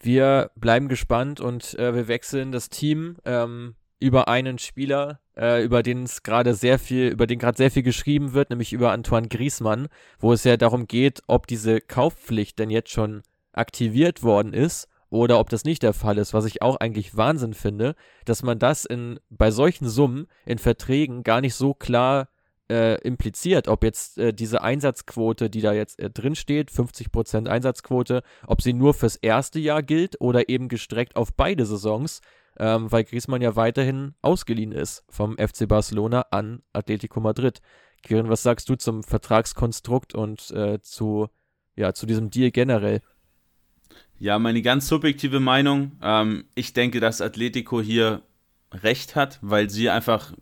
[0.00, 5.82] Wir bleiben gespannt und äh, wir wechseln das Team ähm, über einen Spieler, äh, über
[5.82, 9.26] den es gerade sehr viel, über den gerade sehr viel geschrieben wird, nämlich über Antoine
[9.26, 9.88] Griesmann,
[10.20, 15.40] wo es ja darum geht, ob diese Kaufpflicht denn jetzt schon aktiviert worden ist oder
[15.40, 18.84] ob das nicht der Fall ist, was ich auch eigentlich Wahnsinn finde, dass man das
[18.84, 22.28] in bei solchen Summen in Verträgen gar nicht so klar
[22.70, 28.22] äh, impliziert, ob jetzt äh, diese Einsatzquote, die da jetzt äh, drin steht, 50% Einsatzquote,
[28.46, 32.20] ob sie nur fürs erste Jahr gilt oder eben gestreckt auf beide Saisons,
[32.58, 37.60] ähm, weil Griezmann ja weiterhin ausgeliehen ist vom FC Barcelona an Atletico Madrid.
[38.02, 41.28] Kirin, was sagst du zum Vertragskonstrukt und äh, zu,
[41.76, 43.00] ja, zu diesem Deal generell?
[44.18, 45.92] Ja, meine ganz subjektive Meinung.
[46.02, 48.22] Ähm, ich denke, dass Atletico hier
[48.72, 50.32] recht hat, weil sie einfach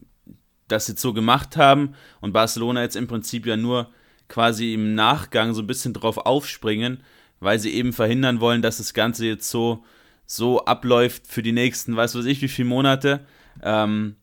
[0.68, 3.90] das jetzt so gemacht haben und Barcelona jetzt im Prinzip ja nur
[4.28, 7.02] quasi im Nachgang so ein bisschen drauf aufspringen,
[7.40, 9.84] weil sie eben verhindern wollen, dass das Ganze jetzt so,
[10.26, 13.26] so abläuft für die nächsten, weiß was ich, wie viele Monate.
[13.62, 14.16] Ähm,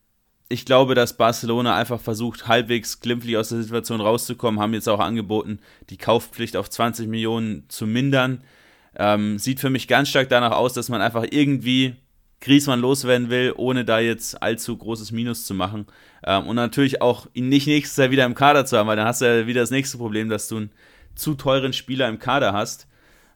[0.50, 5.00] ich glaube, dass Barcelona einfach versucht, halbwegs glimpflich aus der Situation rauszukommen, haben jetzt auch
[5.00, 8.44] angeboten, die Kaufpflicht auf 20 Millionen zu mindern.
[8.96, 11.96] Ähm, sieht für mich ganz stark danach aus, dass man einfach irgendwie
[12.44, 15.88] Griezmann loswerden will, ohne da jetzt allzu großes Minus zu machen.
[16.26, 19.08] Ähm, und natürlich auch ihn nicht nächstes Jahr wieder im Kader zu haben, weil dann
[19.08, 20.72] hast du ja wieder das nächste Problem, dass du einen
[21.16, 22.88] zu teuren Spieler im Kader hast.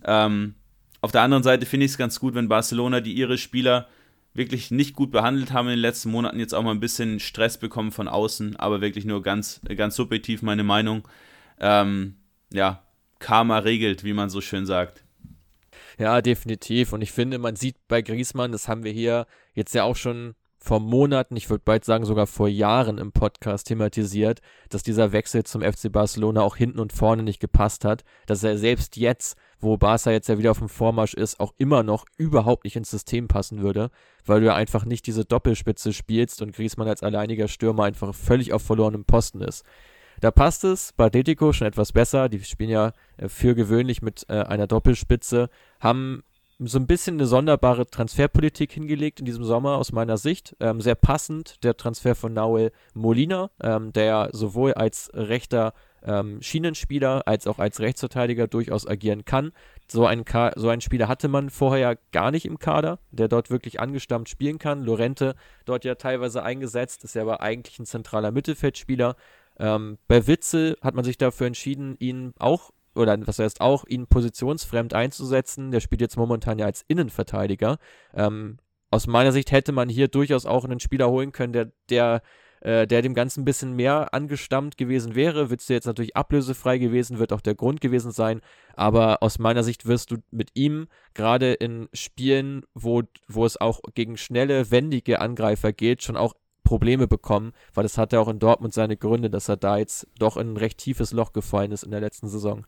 [0.04, 0.56] Ähm,
[1.00, 3.88] auf der anderen Seite finde ich es ganz gut, wenn Barcelona die ihre Spieler
[4.34, 7.58] wirklich nicht gut behandelt haben in den letzten Monaten, jetzt auch mal ein bisschen Stress
[7.58, 11.08] bekommen von außen, aber wirklich nur ganz, ganz subjektiv meine Meinung.
[11.60, 12.16] Ähm,
[12.52, 12.84] ja,
[13.20, 15.04] Karma regelt, wie man so schön sagt.
[15.98, 16.94] Ja, definitiv.
[16.94, 20.36] Und ich finde, man sieht bei Griesmann, das haben wir hier jetzt ja auch schon
[20.60, 25.44] vor Monaten, ich würde bald sagen sogar vor Jahren im Podcast thematisiert, dass dieser Wechsel
[25.44, 29.78] zum FC Barcelona auch hinten und vorne nicht gepasst hat, dass er selbst jetzt, wo
[29.78, 33.28] Barca jetzt ja wieder auf dem Vormarsch ist, auch immer noch überhaupt nicht ins System
[33.28, 33.92] passen würde,
[34.26, 38.52] weil du ja einfach nicht diese Doppelspitze spielst und Griezmann als alleiniger Stürmer einfach völlig
[38.52, 39.64] auf verlorenem Posten ist.
[40.20, 42.30] Da passt es bei Atletico schon etwas besser.
[42.30, 45.50] Die spielen ja äh, für gewöhnlich mit äh, einer Doppelspitze,
[45.80, 46.24] haben
[46.60, 50.56] so ein bisschen eine sonderbare Transferpolitik hingelegt in diesem Sommer aus meiner Sicht.
[50.60, 57.24] Ähm, sehr passend der Transfer von Nahuel Molina, ähm, der sowohl als rechter ähm, Schienenspieler
[57.28, 59.52] als auch als Rechtsverteidiger durchaus agieren kann.
[59.90, 60.26] So einen,
[60.56, 64.30] so einen Spieler hatte man vorher ja gar nicht im Kader, der dort wirklich angestammt
[64.30, 64.84] spielen kann.
[64.84, 69.16] Lorente dort ja teilweise eingesetzt, ist ja aber eigentlich ein zentraler Mittelfeldspieler.
[69.60, 74.08] Ähm, bei Witzel hat man sich dafür entschieden, ihn auch oder was heißt auch, ihn
[74.08, 75.72] positionsfremd einzusetzen.
[75.72, 77.78] Der spielt jetzt momentan ja als Innenverteidiger.
[78.14, 78.58] Ähm,
[78.90, 82.22] aus meiner Sicht hätte man hier durchaus auch einen Spieler holen können, der, der,
[82.62, 85.50] äh, der dem Ganzen ein bisschen mehr angestammt gewesen wäre.
[85.50, 88.42] Wird jetzt natürlich ablösefrei gewesen, wird auch der Grund gewesen sein.
[88.76, 93.82] Aber aus meiner Sicht wirst du mit ihm gerade in Spielen, wo, wo es auch
[93.94, 96.34] gegen schnelle, wendige Angreifer geht, schon auch
[96.68, 100.36] Probleme bekommen, weil das hatte auch in Dortmund seine Gründe, dass er da jetzt doch
[100.36, 102.66] in ein recht tiefes Loch gefallen ist in der letzten Saison.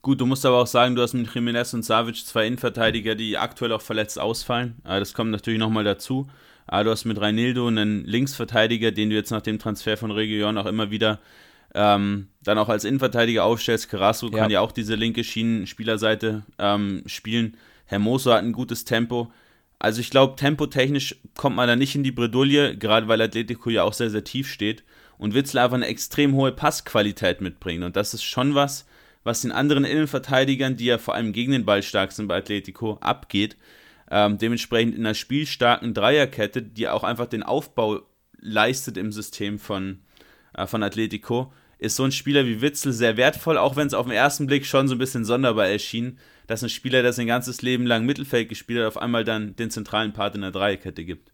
[0.00, 3.36] Gut, du musst aber auch sagen, du hast mit Jiménez und Savic zwei Innenverteidiger, die
[3.36, 4.76] aktuell auch verletzt ausfallen.
[4.84, 6.28] Das kommt natürlich nochmal dazu.
[6.68, 10.66] Du hast mit Reinildo einen Linksverteidiger, den du jetzt nach dem Transfer von Region auch
[10.66, 11.18] immer wieder
[11.74, 13.88] ähm, dann auch als Innenverteidiger aufstellst.
[13.88, 14.38] Carrasco ja.
[14.38, 17.56] kann ja auch diese linke Schienenspielerseite ähm, spielen.
[17.86, 19.32] Hermoso hat ein gutes Tempo.
[19.78, 23.84] Also ich glaube, tempotechnisch kommt man da nicht in die Bredouille, gerade weil Atletico ja
[23.84, 24.82] auch sehr, sehr tief steht
[25.18, 27.84] und Witzel einfach eine extrem hohe Passqualität mitbringen.
[27.84, 28.86] Und das ist schon was,
[29.22, 32.98] was den anderen Innenverteidigern, die ja vor allem gegen den Ball stark sind bei Atletico,
[33.00, 33.56] abgeht.
[34.10, 38.00] Ähm, dementsprechend in einer spielstarken Dreierkette, die auch einfach den Aufbau
[38.40, 40.00] leistet im System von,
[40.54, 44.06] äh, von Atletico, ist so ein Spieler wie Witzel sehr wertvoll, auch wenn es auf
[44.06, 47.62] den ersten Blick schon so ein bisschen sonderbar erschien, dass ein Spieler, der sein ganzes
[47.62, 51.30] Leben lang Mittelfeld gespielt hat, auf einmal dann den zentralen Part in der Dreierkette gibt.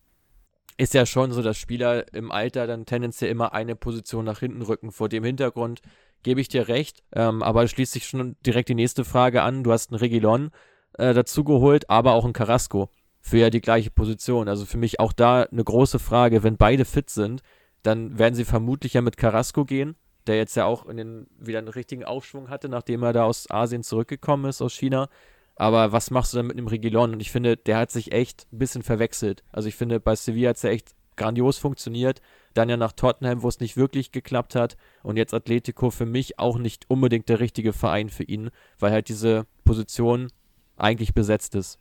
[0.77, 4.61] Ist ja schon so, dass Spieler im Alter dann tendenziell immer eine Position nach hinten
[4.61, 4.91] rücken.
[4.91, 5.81] Vor dem Hintergrund
[6.25, 7.05] gebe ich dir recht.
[7.13, 9.63] Ähm, aber schließt sich schon direkt die nächste Frage an.
[9.63, 10.51] Du hast einen Regilon
[10.99, 14.49] äh, dazu geholt, aber auch einen Carrasco für ja die gleiche Position.
[14.49, 16.43] Also für mich auch da eine große Frage.
[16.43, 17.43] Wenn beide fit sind,
[17.85, 19.95] dann werden sie vermutlich ja mit Carrasco gehen,
[20.27, 23.83] der jetzt ja auch den, wieder einen richtigen Aufschwung hatte, nachdem er da aus Asien
[23.83, 25.09] zurückgekommen ist, aus China.
[25.57, 27.13] Aber was machst du dann mit einem Regilon?
[27.13, 29.45] Und ich finde, der hat sich echt ein bisschen verwechselt.
[29.53, 32.21] Also ich finde, bei Sevilla hat es ja echt grandios funktioniert
[32.55, 36.39] dann ja nach Tottenham, wo es nicht wirklich geklappt hat und jetzt Atletico für mich
[36.39, 40.31] auch nicht unbedingt der richtige Verein für ihn, weil halt diese Position
[40.77, 41.79] eigentlich besetzt ist.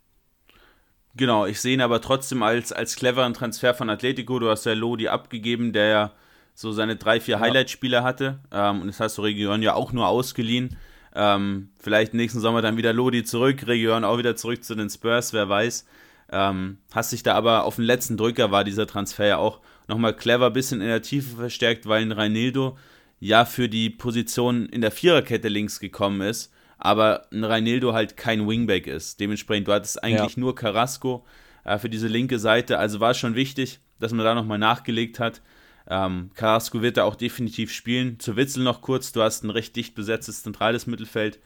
[1.15, 4.39] Genau, ich sehe ihn aber trotzdem als, als cleveren Transfer von Atletico.
[4.39, 6.11] Du hast ja Lodi abgegeben, der ja
[6.53, 7.41] so seine drei, vier ja.
[7.41, 8.39] Highlight-Spiele hatte.
[8.51, 10.77] Ähm, und das hast du Region ja auch nur ausgeliehen.
[11.15, 15.33] Ähm, vielleicht nächsten Sommer dann wieder Lodi zurück, Region auch wieder zurück zu den Spurs,
[15.33, 15.85] wer weiß.
[16.31, 20.15] Ähm, hast dich da aber auf den letzten Drücker war dieser Transfer ja auch nochmal
[20.15, 22.77] clever bisschen in der Tiefe verstärkt, weil ein Reinildo
[23.19, 28.47] ja für die Position in der Viererkette links gekommen ist, aber ein Reinildo halt kein
[28.47, 29.19] Wingback ist.
[29.19, 30.39] Dementsprechend, du hattest eigentlich ja.
[30.39, 31.25] nur Carrasco
[31.63, 35.19] äh, für diese linke Seite, also war es schon wichtig, dass man da nochmal nachgelegt
[35.19, 35.41] hat.
[35.87, 38.19] Ähm, Carrasco wird da auch definitiv spielen.
[38.19, 41.39] Zu Witzel noch kurz, du hast ein recht dicht besetztes zentrales Mittelfeld.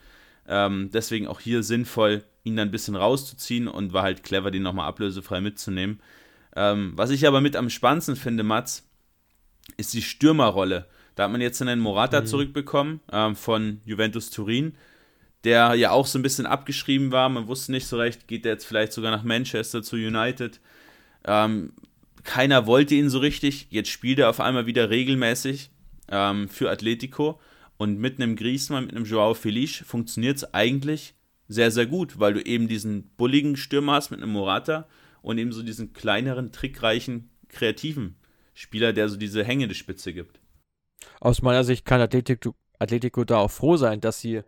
[0.46, 4.62] Ähm, deswegen auch hier sinnvoll, ihn dann ein bisschen rauszuziehen und war halt clever, den
[4.62, 6.00] nochmal ablösefrei mitzunehmen.
[6.56, 8.88] Ähm, was ich aber mit am spannendsten finde, Mats,
[9.76, 10.86] ist die Stürmerrolle.
[11.14, 12.26] Da hat man jetzt einen Morata mhm.
[12.26, 14.74] zurückbekommen ähm, von Juventus Turin,
[15.44, 17.28] der ja auch so ein bisschen abgeschrieben war.
[17.28, 20.60] Man wusste nicht so recht, geht der jetzt vielleicht sogar nach Manchester zu United.
[21.24, 21.72] Ähm,
[22.28, 23.68] keiner wollte ihn so richtig.
[23.70, 25.70] Jetzt spielt er auf einmal wieder regelmäßig
[26.10, 27.40] ähm, für Atletico.
[27.78, 31.14] Und mit einem Griezmann, mit einem Joao Felice funktioniert es eigentlich
[31.48, 34.86] sehr, sehr gut, weil du eben diesen bulligen Stürmer hast mit einem Morata
[35.22, 38.16] und eben so diesen kleineren, trickreichen, kreativen
[38.52, 40.38] Spieler, der so diese hängende Spitze gibt.
[41.20, 44.42] Aus meiner Sicht kann Atletico, Atletico da auch froh sein, dass sie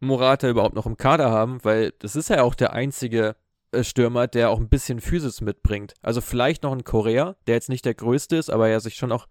[0.00, 3.36] Morata überhaupt noch im Kader haben, weil das ist ja auch der einzige
[3.84, 5.94] Stürmer, der auch ein bisschen Physis mitbringt.
[6.02, 9.12] Also vielleicht noch ein Korea, der jetzt nicht der größte ist, aber er sich schon
[9.12, 9.26] auch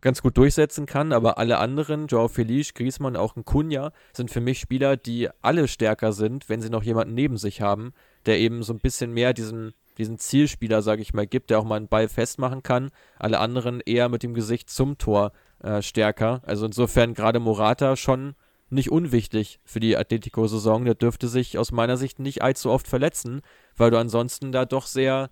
[0.00, 4.40] ganz gut durchsetzen kann, aber alle anderen, Joao Felice, Griezmann, auch ein Kunja, sind für
[4.40, 7.92] mich Spieler, die alle stärker sind, wenn sie noch jemanden neben sich haben,
[8.26, 11.64] der eben so ein bisschen mehr diesen, diesen Zielspieler, sage ich mal, gibt, der auch
[11.64, 12.90] mal einen Ball festmachen kann.
[13.18, 15.32] Alle anderen eher mit dem Gesicht zum Tor
[15.62, 16.42] äh, stärker.
[16.46, 18.34] Also insofern gerade Morata schon
[18.70, 20.84] nicht unwichtig für die Atletico-Saison.
[20.84, 23.42] Der dürfte sich aus meiner Sicht nicht allzu oft verletzen,
[23.76, 25.30] weil du ansonsten da doch sehr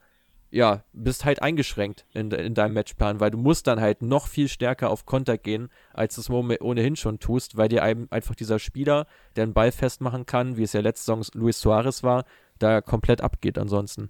[0.50, 4.48] ja, bist halt eingeschränkt in, in deinem Matchplan, weil du musst dann halt noch viel
[4.48, 9.06] stärker auf Konter gehen, als du es ohnehin schon tust, weil dir einfach dieser Spieler,
[9.36, 12.24] der einen Ball festmachen kann, wie es ja letzte Saison Luis Suarez war,
[12.58, 14.08] da komplett abgeht ansonsten.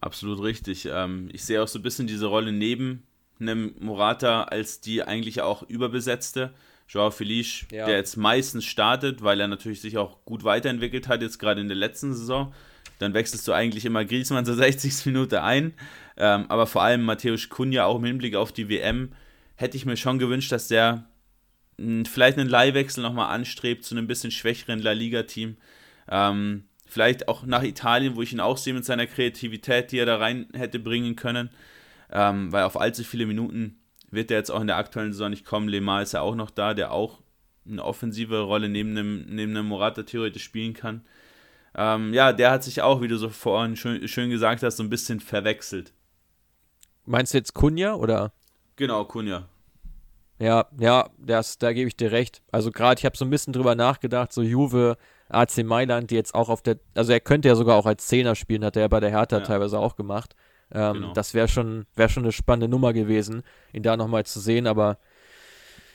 [0.00, 0.88] Absolut richtig.
[0.92, 3.04] Ähm, ich sehe auch so ein bisschen diese Rolle neben
[3.40, 6.52] einem Morata als die eigentlich auch überbesetzte.
[6.92, 7.86] Joao Felice, ja.
[7.86, 11.68] der jetzt meistens startet, weil er natürlich sich auch gut weiterentwickelt hat, jetzt gerade in
[11.68, 12.52] der letzten Saison
[13.02, 15.06] dann wechselst du eigentlich immer Griezmann zur 60.
[15.06, 15.74] Minute ein.
[16.16, 19.12] Ähm, aber vor allem Matthäus Kunja auch im Hinblick auf die WM
[19.56, 21.06] hätte ich mir schon gewünscht, dass der
[21.78, 25.56] mh, hm, vielleicht einen Leihwechsel nochmal anstrebt zu einem bisschen schwächeren La Liga-Team.
[26.10, 30.06] Ähm, vielleicht auch nach Italien, wo ich ihn auch sehe mit seiner Kreativität, die er
[30.06, 31.50] da rein hätte bringen können.
[32.10, 33.78] Ähm, weil auf allzu viele Minuten
[34.12, 35.68] wird er jetzt auch in der aktuellen Saison nicht kommen.
[35.68, 37.20] Lemar ist ja auch noch da, der auch
[37.66, 41.04] eine offensive Rolle neben einem, neben einem Morata theoretisch spielen kann.
[41.74, 44.82] Ähm, ja, der hat sich auch, wie du so vorhin schön, schön gesagt hast, so
[44.82, 45.92] ein bisschen verwechselt.
[47.06, 48.32] Meinst du jetzt Kunja oder?
[48.76, 49.48] Genau, Kunja.
[50.38, 52.42] Ja, ja, das, da gebe ich dir recht.
[52.50, 54.96] Also gerade, ich habe so ein bisschen drüber nachgedacht, so Juve,
[55.28, 58.34] AC Mailand, die jetzt auch auf der, also er könnte ja sogar auch als Zehner
[58.34, 59.44] spielen, hat er ja bei der Hertha ja.
[59.44, 60.34] teilweise auch gemacht.
[60.72, 61.12] Ähm, genau.
[61.12, 64.98] Das wäre schon, wär schon eine spannende Nummer gewesen, ihn da nochmal zu sehen, aber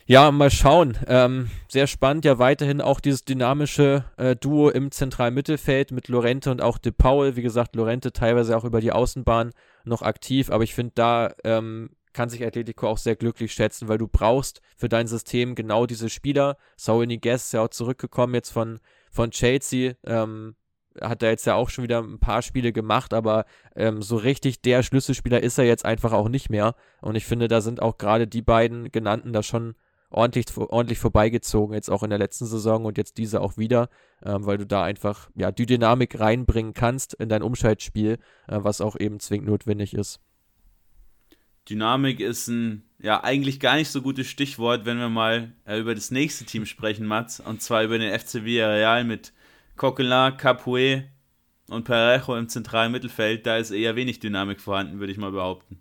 [0.10, 0.98] ja, mal schauen.
[1.08, 6.50] Ähm, sehr spannend ja weiterhin auch dieses dynamische äh, Duo im zentralen Mittelfeld mit Lorente
[6.50, 7.36] und auch De Paul.
[7.36, 9.52] Wie gesagt, Lorente teilweise auch über die Außenbahn
[9.84, 13.98] noch aktiv, aber ich finde, da ähm, kann sich Atletico auch sehr glücklich schätzen, weil
[13.98, 16.58] du brauchst für dein System genau diese Spieler.
[16.78, 18.80] Saul Niguez ist ja auch zurückgekommen jetzt von,
[19.12, 19.96] von Chelsea.
[20.06, 20.56] Ähm,
[21.02, 24.62] hat er jetzt ja auch schon wieder ein paar Spiele gemacht, aber ähm, so richtig
[24.62, 26.76] der Schlüsselspieler ist er jetzt einfach auch nicht mehr.
[27.02, 29.76] Und ich finde, da sind auch gerade die beiden genannten da schon
[30.10, 33.90] ordentlich, ordentlich vorbeigezogen, jetzt auch in der letzten Saison und jetzt diese auch wieder,
[34.24, 38.14] ähm, weil du da einfach ja, die Dynamik reinbringen kannst in dein Umschaltspiel,
[38.48, 40.20] äh, was auch eben zwingend notwendig ist.
[41.70, 45.94] Dynamik ist ein ja eigentlich gar nicht so gutes Stichwort, wenn wir mal äh, über
[45.94, 49.34] das nächste Team sprechen, Mats, und zwar über den FC Villarreal mit
[49.78, 51.06] Coquelin, Capoue
[51.70, 53.46] und Parejo im zentralen Mittelfeld.
[53.46, 55.80] Da ist eher wenig Dynamik vorhanden, würde ich mal behaupten.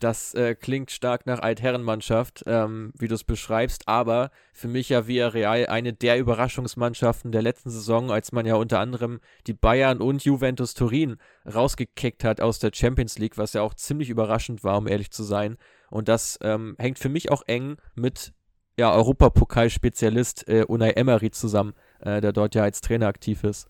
[0.00, 5.06] Das äh, klingt stark nach Altherrenmannschaft, ähm, wie du es beschreibst, aber für mich ja
[5.06, 10.22] Villarreal eine der Überraschungsmannschaften der letzten Saison, als man ja unter anderem die Bayern und
[10.22, 14.88] Juventus Turin rausgekickt hat aus der Champions League, was ja auch ziemlich überraschend war, um
[14.88, 15.56] ehrlich zu sein.
[15.90, 18.34] Und das ähm, hängt für mich auch eng mit
[18.76, 21.74] ja, Europapokalspezialist äh, Unai Emery zusammen,
[22.04, 23.68] äh, der dort ja als Trainer aktiv ist.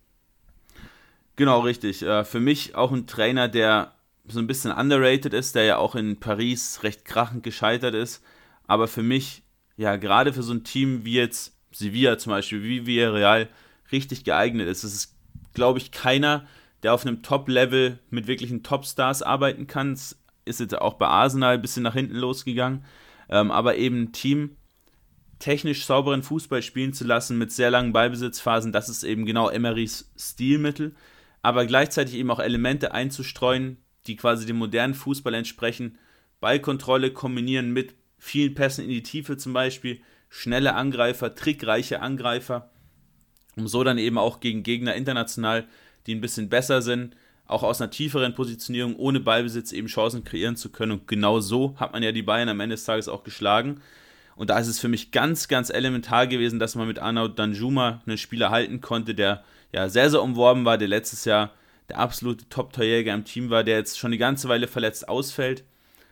[1.36, 2.02] Genau, richtig.
[2.02, 3.92] Äh, für mich auch ein Trainer, der
[4.26, 8.22] so ein bisschen underrated ist, der ja auch in Paris recht krachend gescheitert ist.
[8.66, 9.42] Aber für mich,
[9.76, 13.48] ja, gerade für so ein Team wie jetzt Sevilla zum Beispiel, wie Villarreal,
[13.92, 14.84] richtig geeignet ist.
[14.84, 15.16] Es ist,
[15.52, 16.46] glaube ich, keiner,
[16.82, 19.92] der auf einem Top-Level mit wirklichen Top-Stars arbeiten kann.
[19.92, 22.84] Es ist jetzt auch bei Arsenal ein bisschen nach hinten losgegangen.
[23.28, 24.56] Ähm, aber eben ein Team
[25.44, 30.10] technisch sauberen Fußball spielen zu lassen mit sehr langen Ballbesitzphasen, das ist eben genau Emerys
[30.16, 30.94] Stilmittel.
[31.42, 33.76] Aber gleichzeitig eben auch Elemente einzustreuen,
[34.06, 35.98] die quasi dem modernen Fußball entsprechen.
[36.40, 42.70] Ballkontrolle kombinieren mit vielen Pässen in die Tiefe zum Beispiel, schnelle Angreifer, trickreiche Angreifer,
[43.54, 45.68] um so dann eben auch gegen Gegner international,
[46.06, 50.56] die ein bisschen besser sind, auch aus einer tieferen Positionierung ohne Ballbesitz eben Chancen kreieren
[50.56, 50.92] zu können.
[50.92, 53.82] Und genau so hat man ja die Bayern am Ende des Tages auch geschlagen.
[54.36, 58.02] Und da ist es für mich ganz, ganz elementar gewesen, dass man mit Arnaud Danjuma
[58.06, 61.52] einen Spieler halten konnte, der ja sehr, sehr umworben war, der letztes Jahr
[61.88, 65.64] der absolute Top-Torjäger im Team war, der jetzt schon die ganze Weile verletzt ausfällt.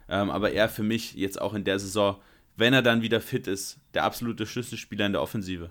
[0.08, 2.16] Ähm, aber er für mich jetzt auch in der Saison,
[2.56, 5.70] wenn er dann wieder fit ist, der absolute Schlüsselspieler in der Offensive.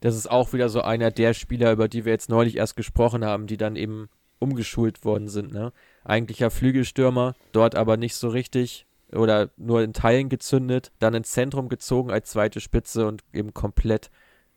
[0.00, 3.24] das ist auch wieder so einer der Spieler, über die wir jetzt neulich erst gesprochen
[3.24, 5.52] haben, die dann eben umgeschult worden sind.
[5.52, 5.72] Ne?
[6.04, 11.30] Eigentlich ja Flügelstürmer, dort aber nicht so richtig oder nur in Teilen gezündet, dann ins
[11.30, 14.10] Zentrum gezogen als zweite Spitze und eben komplett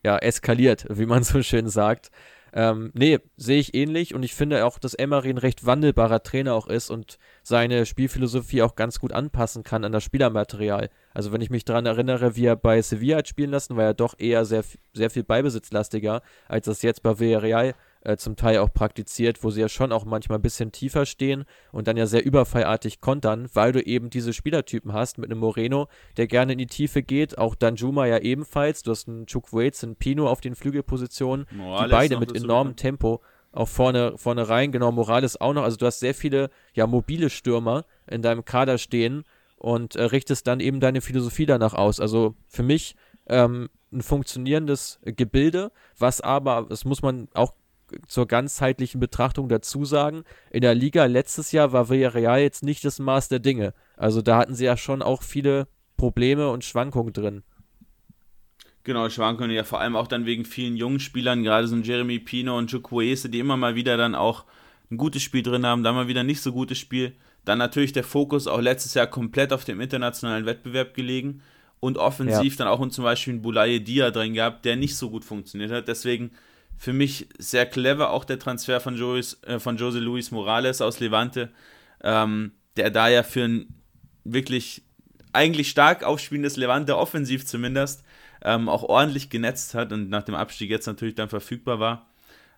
[0.03, 2.11] ja, eskaliert, wie man so schön sagt.
[2.55, 6.53] Ähm, nee, sehe ich ähnlich und ich finde auch, dass Emery ein recht wandelbarer Trainer
[6.53, 10.91] auch ist und seine Spielphilosophie auch ganz gut anpassen kann an das Spielermaterial.
[11.15, 13.93] Also wenn ich mich daran erinnere, wie er bei Sevilla hat spielen lassen, war er
[13.95, 14.63] doch eher sehr,
[14.93, 19.61] sehr viel Beibesitzlastiger, als das jetzt bei Villarreal äh, zum Teil auch praktiziert, wo sie
[19.61, 23.71] ja schon auch manchmal ein bisschen tiefer stehen und dann ja sehr überfallartig kontern, weil
[23.71, 25.87] du eben diese Spielertypen hast mit einem Moreno,
[26.17, 29.95] der gerne in die Tiefe geht, auch Danjuma ja ebenfalls, du hast einen Chukwueze, einen
[29.95, 33.21] Pino auf den Flügelpositionen, Morales die beide mit enormem Tempo
[33.53, 37.29] auch vorne, vorne rein, genau, Morales auch noch, also du hast sehr viele, ja, mobile
[37.29, 39.23] Stürmer in deinem Kader stehen
[39.57, 41.99] und äh, richtest dann eben deine Philosophie danach aus.
[41.99, 42.95] Also für mich
[43.27, 47.53] ähm, ein funktionierendes Gebilde, was aber, das muss man auch
[48.07, 52.99] zur ganzheitlichen Betrachtung dazu sagen, in der Liga letztes Jahr war Villarreal jetzt nicht das
[52.99, 53.73] Maß der Dinge.
[53.97, 57.43] Also da hatten sie ja schon auch viele Probleme und Schwankungen drin.
[58.83, 62.19] Genau, Schwankungen ja vor allem auch dann wegen vielen jungen Spielern, gerade so ein Jeremy
[62.19, 64.43] Pino und Chukwueze, die immer mal wieder dann auch
[64.91, 67.13] ein gutes Spiel drin haben, dann mal wieder nicht so gutes Spiel.
[67.45, 71.41] Dann natürlich der Fokus auch letztes Jahr komplett auf dem internationalen Wettbewerb gelegen
[71.79, 72.57] und offensiv ja.
[72.57, 75.87] dann auch zum Beispiel einen Bulaye Dia drin gehabt, der nicht so gut funktioniert hat.
[75.87, 76.31] Deswegen
[76.83, 80.99] für mich sehr clever auch der Transfer von, Jois, äh, von Jose Luis Morales aus
[80.99, 81.49] Levante,
[82.03, 83.81] ähm, der da ja für ein
[84.25, 84.81] wirklich
[85.31, 88.03] eigentlich stark aufspielendes Levante, offensiv zumindest,
[88.43, 92.09] ähm, auch ordentlich genetzt hat und nach dem Abstieg jetzt natürlich dann verfügbar war.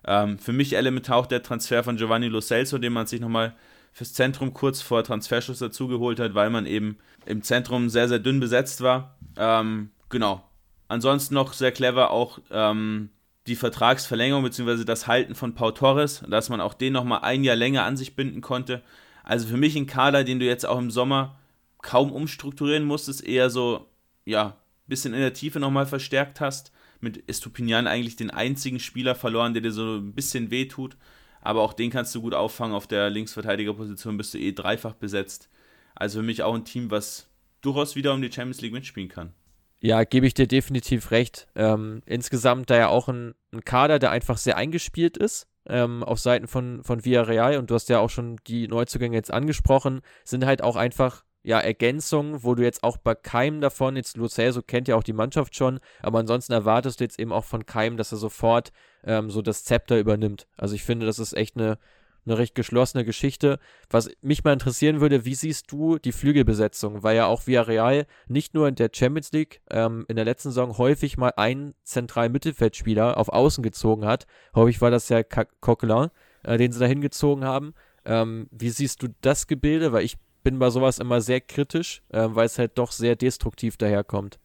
[0.04, 3.54] Ähm, für mich elementar auch der Transfer von Giovanni Lo Celso, den man sich nochmal
[3.92, 8.40] fürs Zentrum kurz vor Transferschluss dazugeholt hat, weil man eben im Zentrum sehr, sehr dünn
[8.40, 9.16] besetzt war.
[9.36, 10.42] Ähm, genau.
[10.88, 13.10] Ansonsten noch sehr clever auch ähm,
[13.46, 14.84] die Vertragsverlängerung bzw.
[14.84, 18.16] das Halten von Pau Torres, dass man auch den nochmal ein Jahr länger an sich
[18.16, 18.82] binden konnte.
[19.22, 21.38] Also für mich ein Kader, den du jetzt auch im Sommer
[21.82, 23.88] kaum umstrukturieren musstest, eher so,
[24.24, 26.72] ja, ein bisschen in der Tiefe nochmal verstärkt hast.
[27.00, 30.96] Mit Estupinian eigentlich den einzigen Spieler verloren, der dir so ein bisschen wehtut.
[31.42, 32.74] Aber auch den kannst du gut auffangen.
[32.74, 35.48] Auf der Linksverteidigerposition bist du eh dreifach besetzt.
[35.94, 37.28] Also für mich auch ein Team, was
[37.60, 39.32] durchaus wieder um die Champions League mitspielen kann.
[39.80, 41.48] Ja, gebe ich dir definitiv recht.
[41.54, 46.18] Ähm, insgesamt da ja auch ein, ein, Kader, der einfach sehr eingespielt ist ähm, auf
[46.18, 50.46] Seiten von, von Villarreal und du hast ja auch schon die Neuzugänge jetzt angesprochen, sind
[50.46, 54.62] halt auch einfach ja, Ergänzungen, wo du jetzt auch bei keinem davon, jetzt Lo Celso
[54.62, 57.96] kennt ja auch die Mannschaft schon, aber ansonsten erwartest du jetzt eben auch von keinem,
[57.96, 58.72] dass er sofort
[59.04, 60.48] ähm, so das Zepter übernimmt.
[60.56, 61.78] Also ich finde, das ist echt eine,
[62.26, 63.58] eine recht geschlossene Geschichte.
[63.88, 67.02] Was mich mal interessieren würde, wie siehst du die Flügelbesetzung?
[67.02, 70.76] Weil ja auch Villarreal nicht nur in der Champions League ähm, in der letzten Saison
[70.78, 74.26] häufig mal einen zentralen Mittelfeldspieler auf Außen gezogen hat.
[74.54, 76.08] Häufig war das ja Coquelin,
[76.42, 77.74] äh, den sie da hingezogen haben.
[78.04, 79.92] Ähm, wie siehst du das Gebilde?
[79.92, 83.76] Weil ich bin bei sowas immer sehr kritisch, äh, weil es halt doch sehr destruktiv
[83.76, 84.38] daherkommt.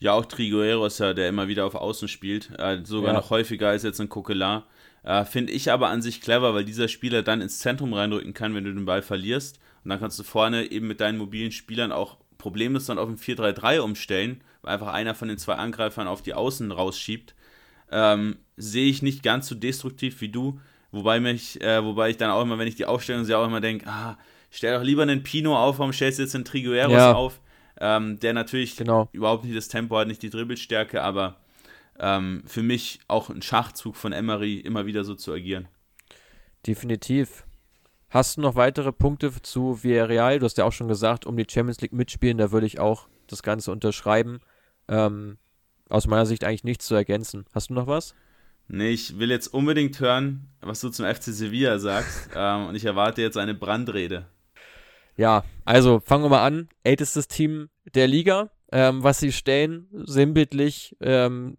[0.00, 3.20] Ja, auch Trigueros, ja, der immer wieder auf Außen spielt, äh, sogar ja.
[3.20, 4.62] noch häufiger als jetzt ein Coquelin.
[5.04, 8.54] Äh, Finde ich aber an sich clever, weil dieser Spieler dann ins Zentrum reindrücken kann,
[8.54, 9.60] wenn du den Ball verlierst.
[9.84, 13.18] Und dann kannst du vorne eben mit deinen mobilen Spielern auch problemlos dann auf ein
[13.18, 17.34] 4-3-3 umstellen, weil einfach einer von den zwei Angreifern auf die Außen rausschiebt.
[17.92, 20.60] Ähm, Sehe ich nicht ganz so destruktiv wie du.
[20.90, 23.60] Wobei mich, äh, wobei ich dann auch immer, wenn ich die Aufstellung sehe, auch immer
[23.60, 24.16] denke, ah,
[24.50, 27.12] stell doch lieber einen Pino auf, warum stellst du jetzt einen Trigueros ja.
[27.12, 27.40] auf?
[27.80, 29.08] Ähm, der natürlich genau.
[29.10, 31.36] überhaupt nicht das Tempo hat, nicht die Dribbelstärke, aber
[31.98, 35.68] ähm, für mich auch ein Schachzug von Emery, immer wieder so zu agieren.
[36.66, 37.44] Definitiv.
[38.10, 40.38] Hast du noch weitere Punkte zu Villarreal?
[40.38, 43.08] Du hast ja auch schon gesagt, um die Champions League mitspielen, da würde ich auch
[43.26, 44.40] das Ganze unterschreiben.
[44.88, 45.38] Ähm,
[45.88, 47.44] aus meiner Sicht eigentlich nichts zu ergänzen.
[47.52, 48.14] Hast du noch was?
[48.68, 52.30] Nee, ich will jetzt unbedingt hören, was du zum FC Sevilla sagst.
[52.34, 54.26] ähm, und ich erwarte jetzt eine Brandrede.
[55.16, 56.68] Ja, also fangen wir mal an.
[56.82, 58.50] Ältestes Team der Liga.
[58.72, 61.58] Ähm, was sie stellen, sinnbildlich, ähm,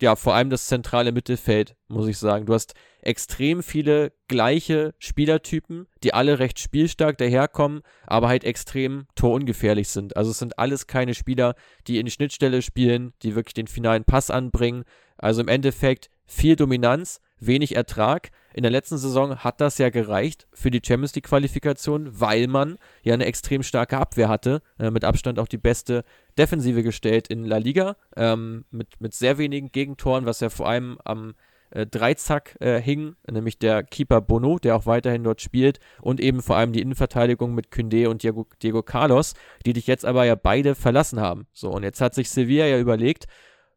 [0.00, 2.46] ja, vor allem das zentrale Mittelfeld, muss ich sagen.
[2.46, 9.88] Du hast extrem viele gleiche Spielertypen, die alle recht spielstark daherkommen, aber halt extrem torungefährlich
[9.88, 10.16] sind.
[10.16, 11.54] Also es sind alles keine Spieler,
[11.86, 14.84] die in die Schnittstelle spielen, die wirklich den finalen Pass anbringen.
[15.16, 18.30] Also im Endeffekt viel Dominanz, wenig Ertrag.
[18.52, 22.78] In der letzten Saison hat das ja gereicht für die Champions League Qualifikation, weil man
[23.02, 26.04] ja eine extrem starke Abwehr hatte, äh, mit Abstand auch die beste
[26.38, 30.98] Defensive gestellt in La Liga, ähm, mit, mit sehr wenigen Gegentoren, was ja vor allem
[31.04, 31.34] am
[31.74, 36.40] äh, Dreizack äh, hing, nämlich der Keeper Bono, der auch weiterhin dort spielt, und eben
[36.40, 39.34] vor allem die Innenverteidigung mit Kündé und Diego, Diego Carlos,
[39.66, 41.46] die dich jetzt aber ja beide verlassen haben.
[41.52, 43.26] So, und jetzt hat sich Sevilla ja überlegt,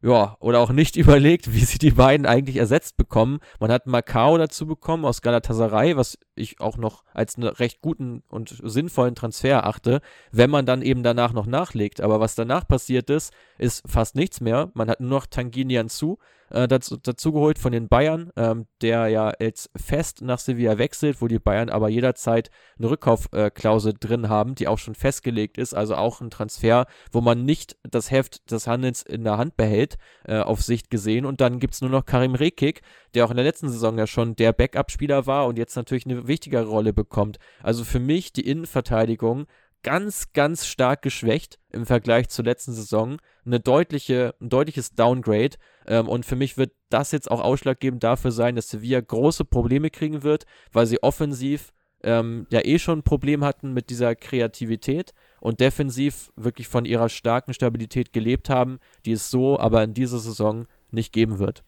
[0.00, 3.38] ja, oder auch nicht überlegt, wie sie die beiden eigentlich ersetzt bekommen.
[3.60, 8.22] Man hat Macao dazu bekommen aus Galatasaray, was ich auch noch als einen recht guten
[8.28, 12.00] und sinnvollen Transfer erachte, wenn man dann eben danach noch nachlegt.
[12.00, 14.70] Aber was danach passiert ist, ist fast nichts mehr.
[14.74, 16.18] Man hat nur noch Tanginian zu,
[16.50, 21.20] äh, dazu, dazu geholt von den Bayern, ähm, der ja jetzt fest nach Sevilla wechselt,
[21.20, 25.96] wo die Bayern aber jederzeit eine Rückkaufklausel drin haben, die auch schon festgelegt ist, also
[25.96, 30.38] auch ein Transfer, wo man nicht das Heft des Handelns in der Hand behält, äh,
[30.38, 31.26] auf Sicht gesehen.
[31.26, 32.82] Und dann gibt es nur noch Karim Rekik,
[33.14, 36.26] der auch in der letzten Saison ja schon der Backup-Spieler war und jetzt natürlich eine
[36.26, 37.38] wichtigere Rolle bekommt.
[37.62, 39.46] Also für mich die Innenverteidigung
[39.82, 43.18] ganz, ganz stark geschwächt im Vergleich zur letzten Saison.
[43.44, 45.56] Eine deutliche, ein deutliches Downgrade.
[45.86, 49.90] Ähm, und für mich wird das jetzt auch ausschlaggebend dafür sein, dass Sevilla große Probleme
[49.90, 51.72] kriegen wird, weil sie offensiv
[52.02, 57.08] ähm, ja eh schon ein Problem hatten mit dieser Kreativität und defensiv wirklich von ihrer
[57.08, 61.64] starken Stabilität gelebt haben, die es so aber in dieser Saison nicht geben wird.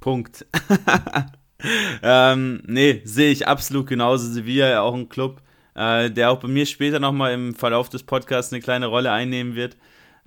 [0.00, 0.46] Punkt.
[2.02, 4.30] ähm, nee, sehe ich absolut genauso.
[4.30, 5.42] Sevilla ja auch ein Club,
[5.76, 9.54] äh, der auch bei mir später nochmal im Verlauf des Podcasts eine kleine Rolle einnehmen
[9.54, 9.76] wird.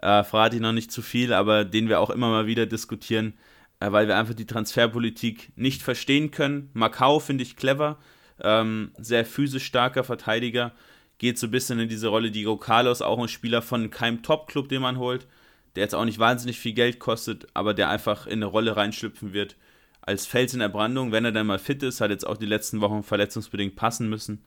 [0.01, 3.33] Äh, verrate ich noch nicht zu viel, aber den wir auch immer mal wieder diskutieren,
[3.79, 6.69] äh, weil wir einfach die Transferpolitik nicht verstehen können.
[6.73, 7.97] Macau finde ich clever,
[8.41, 10.71] ähm, sehr physisch starker Verteidiger,
[11.17, 12.31] geht so ein bisschen in diese Rolle.
[12.31, 15.27] Diego Carlos, auch ein Spieler von keinem Top-Club, den man holt,
[15.75, 19.33] der jetzt auch nicht wahnsinnig viel Geld kostet, aber der einfach in eine Rolle reinschlüpfen
[19.33, 19.57] wird
[20.01, 22.47] als Fels in der Brandung, wenn er dann mal fit ist, hat jetzt auch die
[22.47, 24.43] letzten Wochen verletzungsbedingt passen müssen.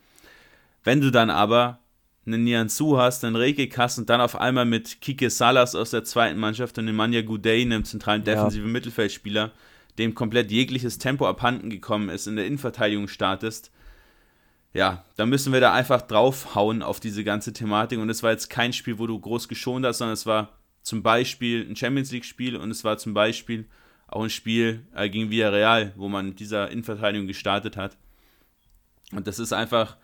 [0.85, 1.79] Wenn du dann aber
[2.27, 6.05] einen Nianzu hast, einen Rekik hast und dann auf einmal mit Kike Salas aus der
[6.05, 8.73] zweiten Mannschaft und Nemanja Gudey, einem zentralen defensiven ja.
[8.73, 9.53] Mittelfeldspieler,
[9.99, 13.73] dem komplett jegliches Tempo abhanden gekommen ist, in der Innenverteidigung startest,
[14.75, 17.99] ja, dann müssen wir da einfach draufhauen auf diese ganze Thematik.
[17.99, 21.03] Und es war jetzt kein Spiel, wo du groß geschont hast, sondern es war zum
[21.03, 23.67] Beispiel ein Champions League-Spiel und es war zum Beispiel
[24.09, 27.97] auch ein Spiel äh, gegen Villarreal, wo man mit dieser Innenverteidigung gestartet hat.
[29.13, 29.97] Und das ist einfach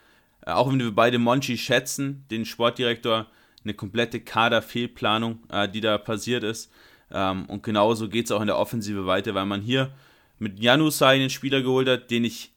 [0.54, 3.26] auch wenn wir beide Monchi schätzen, den Sportdirektor,
[3.64, 6.70] eine komplette Kaderfehlplanung, äh, die da passiert ist.
[7.10, 9.92] Ähm, und genauso geht es auch in der Offensive weiter, weil man hier
[10.38, 12.52] mit Janusai einen Spieler geholt hat, den ich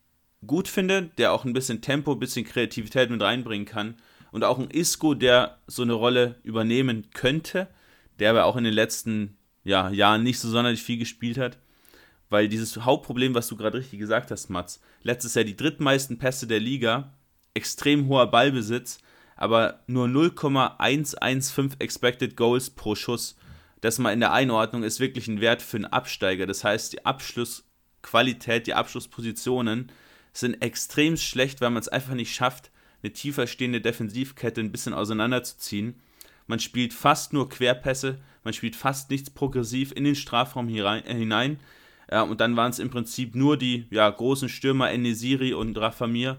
[0.46, 3.96] gut finde, der auch ein bisschen Tempo, ein bisschen Kreativität mit reinbringen kann.
[4.32, 7.68] Und auch ein Isco, der so eine Rolle übernehmen könnte,
[8.20, 11.58] der aber auch in den letzten ja, Jahren nicht so sonderlich viel gespielt hat.
[12.30, 16.48] Weil dieses Hauptproblem, was du gerade richtig gesagt hast, Mats, letztes Jahr die drittmeisten Pässe
[16.48, 17.12] der Liga
[17.54, 19.00] extrem hoher Ballbesitz,
[19.36, 23.36] aber nur 0,115 Expected Goals pro Schuss.
[23.82, 26.46] Das mal in der Einordnung ist wirklich ein Wert für einen Absteiger.
[26.46, 29.92] Das heißt, die Abschlussqualität, die Abschlusspositionen
[30.34, 32.72] sind extrem schlecht, weil man es einfach nicht schafft,
[33.04, 36.00] eine tiefer stehende Defensivkette ein bisschen auseinanderzuziehen.
[36.48, 41.60] Man spielt fast nur Querpässe, man spielt fast nichts progressiv in den Strafraum hinein.
[42.12, 46.38] Ja, und dann waren es im Prinzip nur die ja, großen Stürmer Enesiri und Rafamir,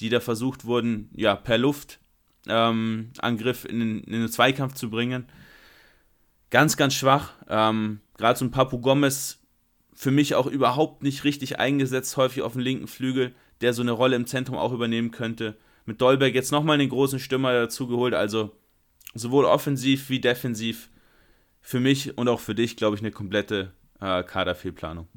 [0.00, 1.98] die da versucht wurden, ja, per Luftangriff
[2.48, 3.10] ähm,
[3.68, 5.26] in, in, in, den Zweikampf zu bringen.
[6.50, 7.32] Ganz, ganz schwach.
[7.48, 9.38] Ähm, Gerade so ein Papu Gomez
[9.94, 13.92] für mich auch überhaupt nicht richtig eingesetzt, häufig auf dem linken Flügel, der so eine
[13.92, 15.56] Rolle im Zentrum auch übernehmen könnte.
[15.86, 18.56] Mit Dolberg jetzt nochmal den großen Stürmer dazu geholt, also
[19.14, 20.90] sowohl offensiv wie defensiv
[21.60, 25.08] für mich und auch für dich, glaube ich, eine komplette äh, Kaderfehlplanung.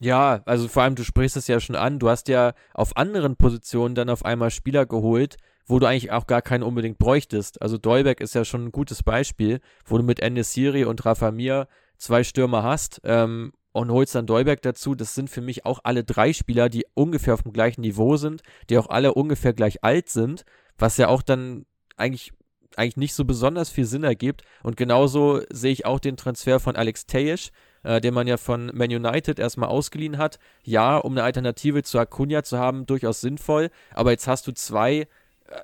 [0.00, 3.36] Ja, also vor allem, du sprichst es ja schon an, du hast ja auf anderen
[3.36, 5.36] Positionen dann auf einmal Spieler geholt,
[5.66, 7.62] wo du eigentlich auch gar keinen unbedingt bräuchtest.
[7.62, 11.66] Also Dolbeck ist ja schon ein gutes Beispiel, wo du mit Siri und Rafa Mir
[11.96, 14.94] zwei Stürmer hast ähm, und holst dann Dolbeck dazu.
[14.94, 18.42] Das sind für mich auch alle drei Spieler, die ungefähr auf dem gleichen Niveau sind,
[18.68, 20.44] die auch alle ungefähr gleich alt sind,
[20.78, 21.64] was ja auch dann
[21.96, 22.32] eigentlich
[22.76, 24.42] eigentlich nicht so besonders viel Sinn ergibt.
[24.62, 27.50] Und genauso sehe ich auch den Transfer von Alex Tejisch,
[27.86, 30.38] äh, den man ja von Man United erstmal ausgeliehen hat.
[30.64, 33.70] Ja, um eine Alternative zu Acuna zu haben, durchaus sinnvoll.
[33.94, 35.06] Aber jetzt hast du zwei, äh,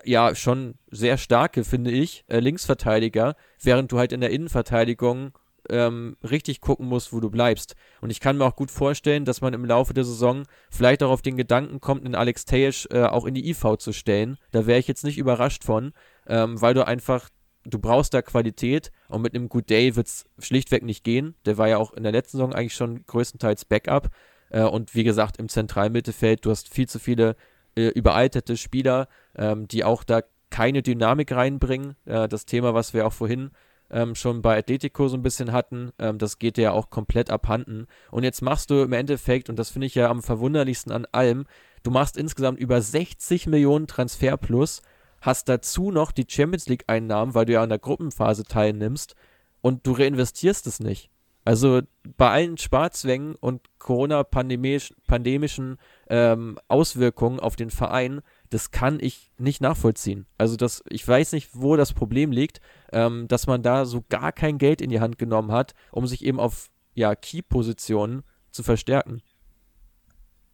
[0.05, 5.33] ja, schon sehr starke, finde ich, äh, Linksverteidiger, während du halt in der Innenverteidigung
[5.69, 7.75] ähm, richtig gucken musst, wo du bleibst.
[8.01, 11.11] Und ich kann mir auch gut vorstellen, dass man im Laufe der Saison vielleicht auch
[11.11, 14.39] auf den Gedanken kommt, einen Alex Tejisch äh, auch in die IV zu stellen.
[14.51, 15.93] Da wäre ich jetzt nicht überrascht von,
[16.27, 17.29] ähm, weil du einfach
[17.65, 21.35] du brauchst da Qualität und mit einem Good Day wird es schlichtweg nicht gehen.
[21.45, 24.11] Der war ja auch in der letzten Saison eigentlich schon größtenteils Backup.
[24.51, 27.37] Äh, und wie gesagt, im Zentralmittelfeld, du hast viel zu viele
[27.77, 31.97] äh, überaltete Spieler, ähm, die auch da keine Dynamik reinbringen.
[32.05, 33.51] Äh, das Thema, was wir auch vorhin
[33.91, 37.31] ähm, schon bei Atletico so ein bisschen hatten, ähm, das geht dir ja auch komplett
[37.31, 37.87] abhanden.
[38.11, 41.47] Und jetzt machst du im Endeffekt, und das finde ich ja am verwunderlichsten an allem,
[41.83, 44.83] du machst insgesamt über 60 Millionen Transfer plus
[45.23, 49.15] hast dazu noch die Champions League-Einnahmen, weil du ja an der Gruppenphase teilnimmst
[49.63, 51.09] und du reinvestierst es nicht.
[51.45, 51.81] Also
[52.17, 55.77] bei allen Sparzwängen und Corona-pandemischen
[56.09, 58.21] ähm, Auswirkungen auf den Verein,
[58.51, 60.27] das kann ich nicht nachvollziehen.
[60.39, 62.61] Also das, ich weiß nicht, wo das Problem liegt,
[62.93, 66.25] ähm, dass man da so gar kein Geld in die Hand genommen hat, um sich
[66.25, 69.23] eben auf ja, Key-Positionen zu verstärken.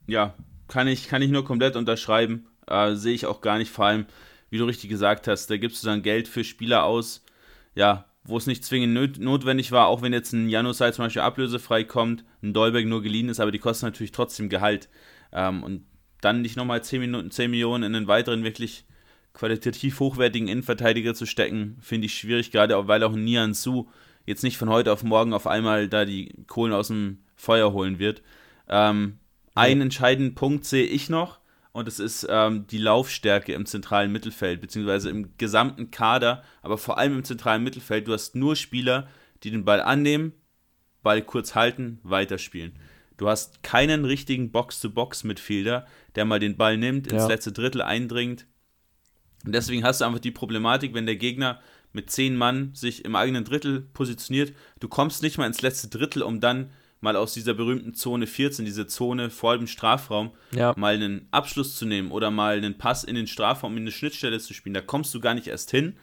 [0.06, 0.34] Ja,
[0.68, 2.46] kann ich, kann ich nur komplett unterschreiben.
[2.66, 4.06] Äh, Sehe ich auch gar nicht, vor allem,
[4.50, 7.24] wie du richtig gesagt hast, da gibst du dann Geld für Spieler aus,
[7.74, 11.84] ja, wo es nicht zwingend notwendig war, auch wenn jetzt ein Janusai zum Beispiel ablösefrei
[11.84, 14.88] kommt, ein Dolberg nur geliehen ist, aber die kosten natürlich trotzdem Gehalt.
[15.32, 15.86] Ähm, und
[16.20, 18.84] dann nicht nochmal 10, Minuten, 10 Millionen in einen weiteren wirklich
[19.32, 23.88] qualitativ hochwertigen Innenverteidiger zu stecken, finde ich schwierig, gerade auch, weil auch Nian Su
[24.26, 27.98] jetzt nicht von heute auf morgen auf einmal da die Kohlen aus dem Feuer holen
[27.98, 28.22] wird.
[28.68, 29.18] Ähm,
[29.56, 29.62] ja.
[29.62, 31.38] Einen entscheidenden Punkt sehe ich noch,
[31.78, 36.98] und es ist ähm, die Laufstärke im zentralen Mittelfeld, beziehungsweise im gesamten Kader, aber vor
[36.98, 38.08] allem im zentralen Mittelfeld.
[38.08, 39.08] Du hast nur Spieler,
[39.44, 40.32] die den Ball annehmen,
[41.02, 42.72] Ball kurz halten, weiterspielen.
[43.16, 47.28] Du hast keinen richtigen Box-to-Box-Midfielder, der mal den Ball nimmt, ins ja.
[47.28, 48.46] letzte Drittel eindringt.
[49.44, 51.60] Und deswegen hast du einfach die Problematik, wenn der Gegner
[51.92, 56.22] mit zehn Mann sich im eigenen Drittel positioniert, du kommst nicht mal ins letzte Drittel,
[56.22, 56.70] um dann
[57.00, 60.74] mal aus dieser berühmten Zone 14, diese Zone vor dem Strafraum, ja.
[60.76, 64.38] mal einen Abschluss zu nehmen oder mal einen Pass in den Strafraum, in eine Schnittstelle
[64.40, 64.74] zu spielen.
[64.74, 65.96] Da kommst du gar nicht erst hin.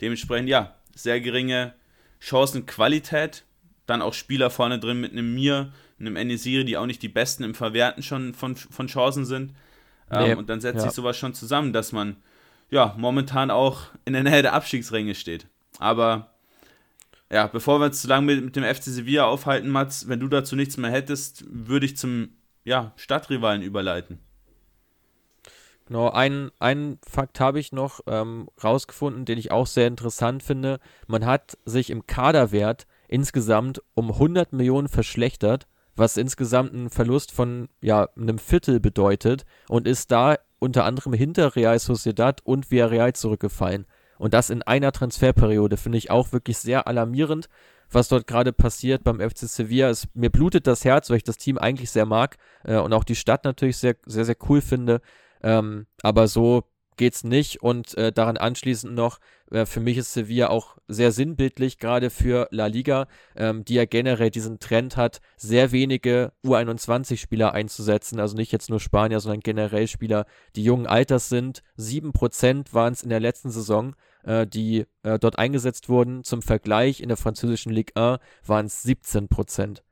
[0.00, 1.74] Dementsprechend, ja, sehr geringe
[2.20, 3.44] Chancenqualität.
[3.86, 7.44] Dann auch Spieler vorne drin mit einem Mir, einem Enesiri, die auch nicht die besten
[7.44, 9.52] im Verwerten schon von, von Chancen sind.
[10.10, 10.30] Nee.
[10.30, 10.82] Ähm, und dann setzt ja.
[10.82, 12.16] sich sowas schon zusammen, dass man
[12.70, 15.46] ja momentan auch in der Nähe der Abstiegsränge steht.
[15.78, 16.29] Aber
[17.32, 20.28] ja, bevor wir uns zu lange mit, mit dem FC Sevilla aufhalten, Mats, wenn du
[20.28, 22.30] dazu nichts mehr hättest, würde ich zum
[22.64, 24.18] ja, Stadtrivalen überleiten.
[25.86, 30.78] Genau, einen, Fakt habe ich noch ähm, rausgefunden, den ich auch sehr interessant finde.
[31.08, 35.66] Man hat sich im Kaderwert insgesamt um 100 Millionen verschlechtert,
[35.96, 41.56] was insgesamt einen Verlust von ja, einem Viertel bedeutet und ist da unter anderem hinter
[41.56, 43.86] Real Sociedad und Villarreal zurückgefallen.
[44.20, 47.48] Und das in einer Transferperiode finde ich auch wirklich sehr alarmierend,
[47.90, 49.88] was dort gerade passiert beim FC Sevilla.
[49.88, 53.04] Es, mir blutet das Herz, weil ich das Team eigentlich sehr mag äh, und auch
[53.04, 55.00] die Stadt natürlich sehr, sehr, sehr cool finde.
[55.42, 56.64] Ähm, aber so
[56.98, 57.62] geht's nicht.
[57.62, 62.46] Und äh, daran anschließend noch, äh, für mich ist Sevilla auch sehr sinnbildlich, gerade für
[62.50, 68.20] La Liga, ähm, die ja generell diesen Trend hat, sehr wenige U21-Spieler einzusetzen.
[68.20, 71.62] Also nicht jetzt nur Spanier, sondern generell Spieler, die jungen Alters sind.
[71.74, 73.94] Sieben Prozent waren es in der letzten Saison
[74.24, 76.24] äh, die äh, dort eingesetzt wurden.
[76.24, 79.82] Zum Vergleich in der französischen Ligue 1 waren es 17 Prozent.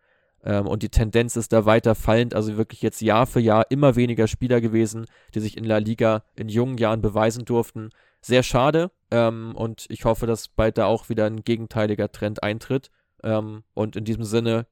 [0.44, 3.96] Ähm, und die Tendenz ist da weiter fallend, also wirklich jetzt Jahr für Jahr immer
[3.96, 7.90] weniger Spieler gewesen, die sich in La Liga in jungen Jahren beweisen durften.
[8.20, 12.90] Sehr schade ähm, und ich hoffe, dass bald da auch wieder ein gegenteiliger Trend eintritt.
[13.22, 14.66] Ähm, und in diesem Sinne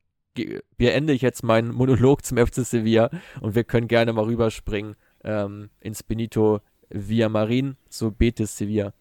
[0.77, 5.71] beende ich jetzt meinen Monolog zum FC Sevilla und wir können gerne mal rüberspringen ähm,
[5.81, 8.93] ins Benito Villamarin zu Betis Sevilla.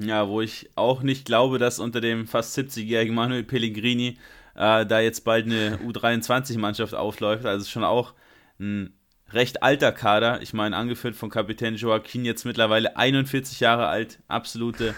[0.00, 4.18] Ja, wo ich auch nicht glaube, dass unter dem fast 70-jährigen Manuel Pellegrini
[4.54, 7.46] äh, da jetzt bald eine U23-Mannschaft aufläuft.
[7.46, 8.14] Also schon auch
[8.60, 8.94] ein
[9.32, 10.40] recht alter Kader.
[10.40, 14.94] Ich meine, angeführt von Kapitän Joaquin, jetzt mittlerweile 41 Jahre alt, absolute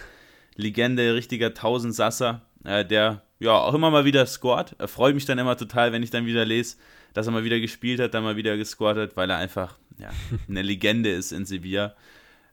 [0.56, 4.76] Legende, richtiger Tausendsasser, äh, der ja auch immer mal wieder scored.
[4.78, 6.76] Er freut mich dann immer total, wenn ich dann wieder lese,
[7.14, 10.10] dass er mal wieder gespielt hat, dann mal wieder gescored hat, weil er einfach ja,
[10.48, 11.94] eine Legende ist in Sevilla.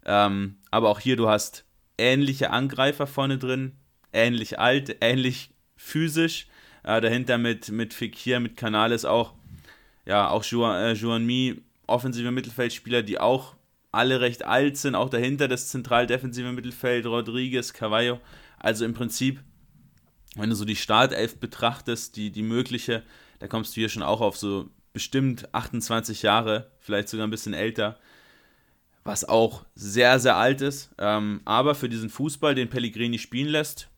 [0.06, 1.66] Ähm, aber auch hier, du hast
[1.98, 3.74] ähnliche Angreifer vorne drin,
[4.14, 6.48] ähnlich alt, ähnlich physisch.
[6.84, 9.34] Äh, dahinter mit, mit Fekir, mit Canales auch,
[10.06, 13.56] ja, auch Juan, äh, Mi, offensive Mittelfeldspieler, die auch
[13.92, 18.20] alle recht alt sind, auch dahinter das zentral-defensive Mittelfeld, Rodriguez, Cavallo.
[18.60, 19.42] Also im Prinzip,
[20.36, 23.04] wenn du so die Startelf betrachtest, die, die mögliche,
[23.40, 27.54] da kommst du hier schon auch auf so bestimmt 28 Jahre, vielleicht sogar ein bisschen
[27.54, 28.00] älter
[29.08, 33.90] was auch sehr, sehr alt ist, ähm, aber für diesen Fußball, den Pellegrini spielen lässt,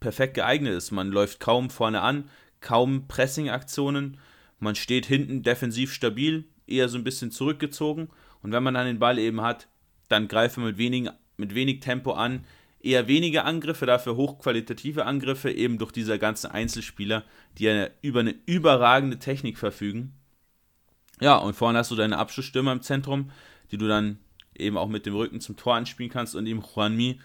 [0.00, 0.90] perfekt geeignet ist.
[0.90, 2.28] Man läuft kaum vorne an,
[2.60, 4.18] kaum Pressing-Aktionen,
[4.58, 8.08] man steht hinten defensiv stabil, eher so ein bisschen zurückgezogen
[8.42, 9.68] und wenn man dann den Ball eben hat,
[10.08, 12.44] dann greift man mit, wenigen, mit wenig Tempo an,
[12.80, 17.22] eher wenige Angriffe, dafür hochqualitative Angriffe, eben durch diese ganzen Einzelspieler,
[17.58, 20.12] die eine, über eine überragende Technik verfügen.
[21.20, 23.30] Ja, und vorne hast du deine Abschlussstürmer im Zentrum,
[23.70, 24.18] die du dann
[24.60, 27.20] eben auch mit dem Rücken zum Tor anspielen kannst und eben Juanmi,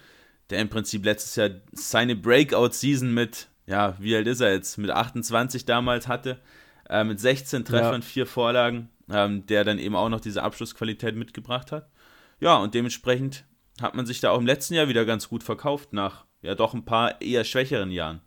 [0.50, 4.92] der im Prinzip letztes Jahr seine Breakout-Season mit, ja, wie alt ist er jetzt, mit
[4.92, 6.40] 28 damals hatte,
[6.90, 8.08] äh, mit 16 Treffern, ja.
[8.08, 11.90] vier Vorlagen, ähm, der dann eben auch noch diese Abschlussqualität mitgebracht hat.
[12.40, 13.46] Ja, und dementsprechend
[13.82, 16.74] hat man sich da auch im letzten Jahr wieder ganz gut verkauft, nach ja doch
[16.74, 18.22] ein paar eher schwächeren Jahren.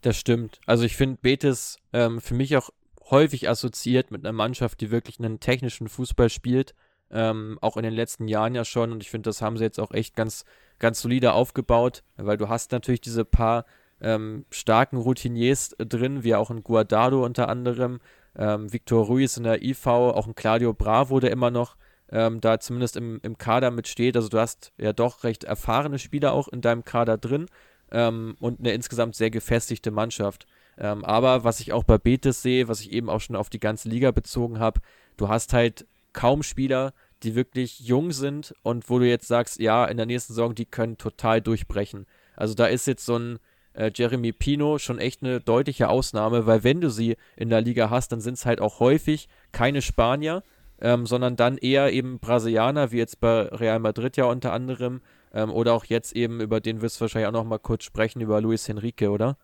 [0.00, 0.60] Das stimmt.
[0.66, 2.70] Also ich finde Betis ähm, für mich auch
[3.10, 6.74] häufig assoziiert mit einer Mannschaft, die wirklich einen technischen Fußball spielt.
[7.14, 8.90] Ähm, auch in den letzten Jahren ja schon.
[8.92, 10.44] Und ich finde, das haben sie jetzt auch echt ganz,
[10.80, 13.64] ganz solide aufgebaut, weil du hast natürlich diese paar
[14.00, 18.00] ähm, starken Routiniers äh, drin, wie auch ein Guardado unter anderem,
[18.36, 21.76] ähm, Victor Ruiz in der IV, auch ein Claudio Bravo, der immer noch
[22.10, 24.16] ähm, da zumindest im, im Kader mitsteht.
[24.16, 27.46] Also du hast ja doch recht erfahrene Spieler auch in deinem Kader drin
[27.90, 30.46] ähm, und eine insgesamt sehr gefestigte Mannschaft.
[30.76, 33.60] Ähm, aber was ich auch bei Betis sehe, was ich eben auch schon auf die
[33.60, 34.80] ganze Liga bezogen habe,
[35.16, 36.92] du hast halt kaum Spieler,
[37.24, 40.66] die wirklich jung sind und wo du jetzt sagst, ja, in der nächsten Saison, die
[40.66, 42.06] können total durchbrechen.
[42.36, 43.38] Also da ist jetzt so ein
[43.74, 47.90] äh, Jeremy Pino schon echt eine deutliche Ausnahme, weil wenn du sie in der Liga
[47.90, 50.42] hast, dann sind es halt auch häufig keine Spanier,
[50.80, 55.00] ähm, sondern dann eher eben Brasilianer, wie jetzt bei Real Madrid ja unter anderem,
[55.32, 58.20] ähm, oder auch jetzt eben, über den wirst du wahrscheinlich auch noch mal kurz sprechen,
[58.20, 59.36] über Luis Henrique, oder?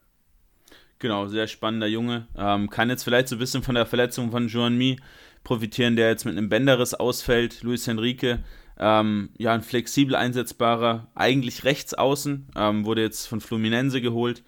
[1.00, 2.26] Genau, sehr spannender Junge.
[2.36, 4.98] Ähm, kann jetzt vielleicht so ein bisschen von der Verletzung von Joan Mi
[5.44, 7.62] profitieren, der jetzt mit einem Bänderriss ausfällt.
[7.62, 8.40] Luis Henrique,
[8.78, 14.42] ähm, ja, ein flexibel einsetzbarer, eigentlich Rechtsaußen, ähm, wurde jetzt von Fluminense geholt.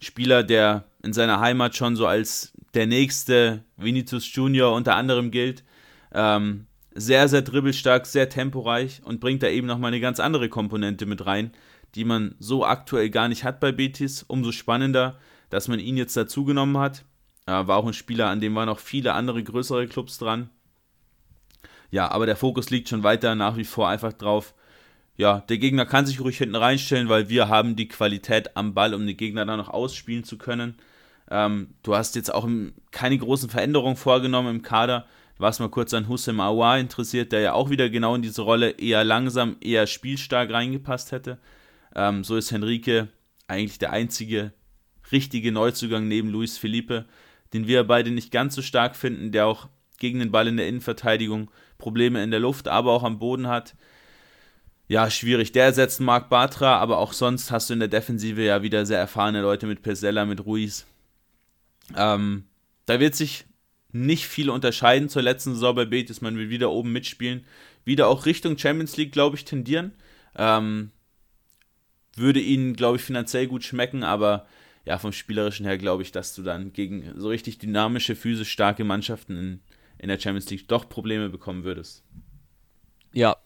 [0.00, 5.64] Spieler, der in seiner Heimat schon so als der nächste Vinicius Junior unter anderem gilt.
[6.12, 11.06] Ähm, sehr, sehr dribbelstark, sehr temporeich und bringt da eben nochmal eine ganz andere Komponente
[11.06, 11.52] mit rein,
[11.94, 14.24] die man so aktuell gar nicht hat bei Betis.
[14.24, 15.18] Umso spannender,
[15.50, 17.04] dass man ihn jetzt dazugenommen hat.
[17.48, 20.50] War auch ein Spieler, an dem waren noch viele andere größere Clubs dran.
[21.90, 24.54] Ja, aber der Fokus liegt schon weiter nach wie vor einfach drauf.
[25.16, 28.94] Ja, der Gegner kann sich ruhig hinten reinstellen, weil wir haben die Qualität am Ball,
[28.94, 30.76] um den Gegner dann noch ausspielen zu können.
[31.30, 32.48] Ähm, du hast jetzt auch
[32.90, 35.06] keine großen Veränderungen vorgenommen im Kader.
[35.36, 38.42] Du warst mal kurz an Hussein Aouar interessiert, der ja auch wieder genau in diese
[38.42, 41.38] Rolle eher langsam, eher spielstark reingepasst hätte.
[41.94, 43.08] Ähm, so ist Henrique
[43.46, 44.52] eigentlich der einzige
[45.10, 47.06] richtige Neuzugang neben Luis Felipe,
[47.52, 49.68] den wir beide nicht ganz so stark finden, der auch
[49.98, 53.74] gegen den Ball in der Innenverteidigung Probleme in der Luft, aber auch am Boden hat.
[54.88, 55.52] Ja, schwierig.
[55.52, 58.98] Der ersetzt Marc Bartra, aber auch sonst hast du in der Defensive ja wieder sehr
[58.98, 60.86] erfahrene Leute mit Pesella, mit Ruiz.
[61.94, 62.44] Ähm,
[62.86, 63.44] da wird sich
[63.92, 66.20] nicht viel unterscheiden zur letzten Saison bei Betis.
[66.20, 67.44] Man will wieder oben mitspielen.
[67.84, 69.92] Wieder auch Richtung Champions League, glaube ich, tendieren.
[70.36, 70.90] Ähm,
[72.16, 74.46] würde ihnen, glaube ich, finanziell gut schmecken, aber
[74.88, 78.84] ja, vom Spielerischen her glaube ich, dass du dann gegen so richtig dynamische, physisch starke
[78.84, 79.60] Mannschaften in,
[79.98, 82.04] in der Champions League doch Probleme bekommen würdest.
[83.12, 83.36] Ja,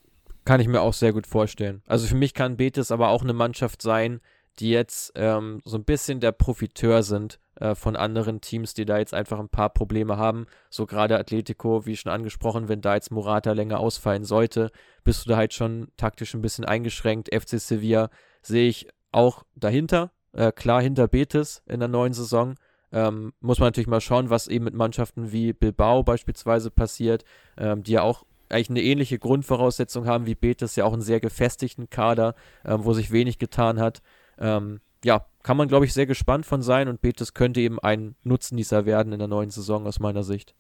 [0.45, 1.83] kann ich mir auch sehr gut vorstellen.
[1.89, 4.21] Also für mich kann Betis aber auch eine Mannschaft sein,
[4.61, 8.99] die jetzt ähm, so ein bisschen der Profiteur sind äh, von anderen Teams, die da
[8.99, 10.47] jetzt einfach ein paar Probleme haben.
[10.71, 14.71] So gerade Atletico, wie schon angesprochen, wenn da jetzt Morata länger ausfallen sollte,
[15.03, 17.35] bist du da halt schon taktisch ein bisschen eingeschränkt.
[17.35, 18.11] FC Sevilla
[18.43, 22.55] sehe ich auch dahinter, äh, klar hinter Betis in der neuen Saison.
[22.93, 27.25] Ähm, muss man natürlich mal schauen, was eben mit Mannschaften wie Bilbao beispielsweise passiert,
[27.57, 31.21] ähm, die ja auch eigentlich eine ähnliche Grundvoraussetzung haben wie Betis, ja auch einen sehr
[31.21, 34.03] gefestigten Kader, ähm, wo sich wenig getan hat.
[34.39, 38.15] Ähm, ja, kann man, glaube ich, sehr gespannt von sein und Betis könnte eben ein
[38.23, 40.55] Nutznießer werden in der neuen Saison aus meiner Sicht.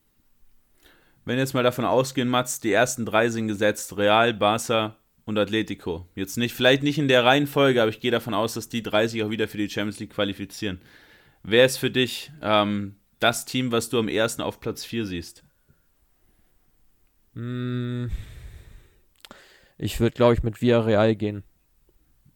[1.25, 6.07] Wenn jetzt mal davon ausgehen, Mats, die ersten drei sind gesetzt, Real, Barca und Atletico.
[6.14, 9.07] Jetzt nicht, vielleicht nicht in der Reihenfolge, aber ich gehe davon aus, dass die drei
[9.07, 10.81] sich auch wieder für die Champions League qualifizieren.
[11.43, 15.45] Wer ist für dich ähm, das Team, was du am ersten auf Platz 4 siehst?
[17.35, 18.11] Hm.
[19.79, 21.43] Ich würde, glaube ich, mit Villarreal gehen.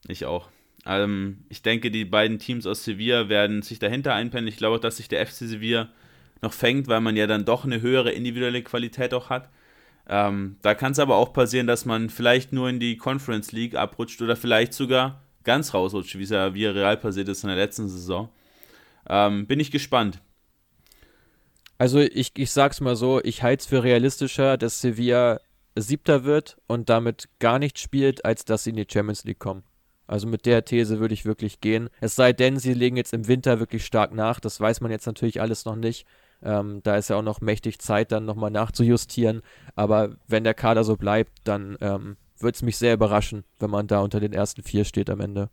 [0.09, 0.49] Ich auch.
[0.85, 4.49] Ähm, ich denke, die beiden Teams aus Sevilla werden sich dahinter einpennen.
[4.49, 5.91] Ich glaube, dass sich der FC Sevilla
[6.43, 9.51] noch fängt, weil man ja dann doch eine höhere individuelle Qualität auch hat.
[10.09, 13.75] Ähm, da kann es aber auch passieren, dass man vielleicht nur in die Conference League
[13.75, 17.57] abrutscht oder vielleicht sogar ganz rausrutscht, wie es ja via Real passiert ist in der
[17.57, 18.29] letzten Saison.
[19.09, 20.21] Ähm, bin ich gespannt.
[21.79, 25.41] Also ich, ich sag's mal so, ich halte es für realistischer, dass Sevilla
[25.75, 29.63] Siebter wird und damit gar nicht spielt, als dass sie in die Champions League kommen.
[30.07, 31.91] Also mit der These würde ich wirklich gehen.
[32.01, 34.41] Es sei denn, sie legen jetzt im Winter wirklich stark nach.
[34.41, 36.07] Das weiß man jetzt natürlich alles noch nicht.
[36.47, 39.43] Ähm, da ist ja auch noch mächtig Zeit, dann nochmal nachzujustieren.
[39.75, 43.89] Aber wenn der Kader so bleibt, dann ähm, würde es mich sehr überraschen, wenn man
[43.89, 45.51] da unter den ersten vier steht am Ende.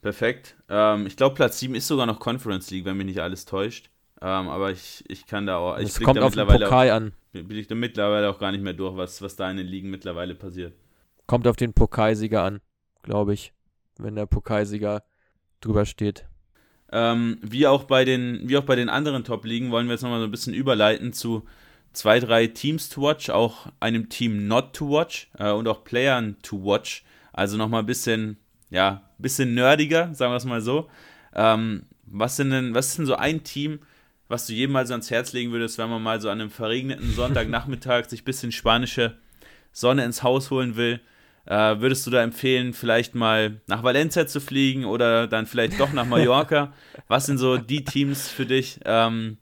[0.00, 0.56] Perfekt.
[0.68, 3.90] Ähm, ich glaube, Platz 7 ist sogar noch Conference League, wenn mich nicht alles täuscht.
[4.20, 5.76] Ähm, aber ich, ich kann da auch.
[5.76, 7.12] Es kommt auf den Pokal auch, an.
[7.32, 9.90] Bin ich da mittlerweile auch gar nicht mehr durch, was, was da in den Ligen
[9.90, 10.74] mittlerweile passiert.
[11.26, 12.60] Kommt auf den Pokalsieger an,
[13.02, 13.52] glaube ich.
[13.98, 15.02] Wenn der Pokalsieger
[15.60, 16.26] drüber steht.
[16.92, 20.20] Ähm, wie, auch bei den, wie auch bei den anderen Top-Ligen wollen wir jetzt nochmal
[20.20, 21.46] so ein bisschen überleiten zu
[21.94, 26.36] zwei, drei Teams to watch, auch einem Team not to watch äh, und auch Playern
[26.42, 27.04] to watch.
[27.32, 28.36] Also nochmal ein bisschen,
[28.70, 30.88] ja, bisschen nerdiger, sagen wir es mal so.
[31.34, 33.80] Ähm, was, sind denn, was ist denn so ein Team,
[34.28, 36.50] was du jedem mal so ans Herz legen würdest, wenn man mal so an einem
[36.50, 39.16] verregneten Sonntagnachmittag sich ein bisschen spanische
[39.72, 41.00] Sonne ins Haus holen will?
[41.44, 45.92] Äh, würdest du da empfehlen, vielleicht mal nach Valencia zu fliegen oder dann vielleicht doch
[45.92, 46.72] nach Mallorca?
[47.08, 49.38] Was sind so die Teams für dich, ähm,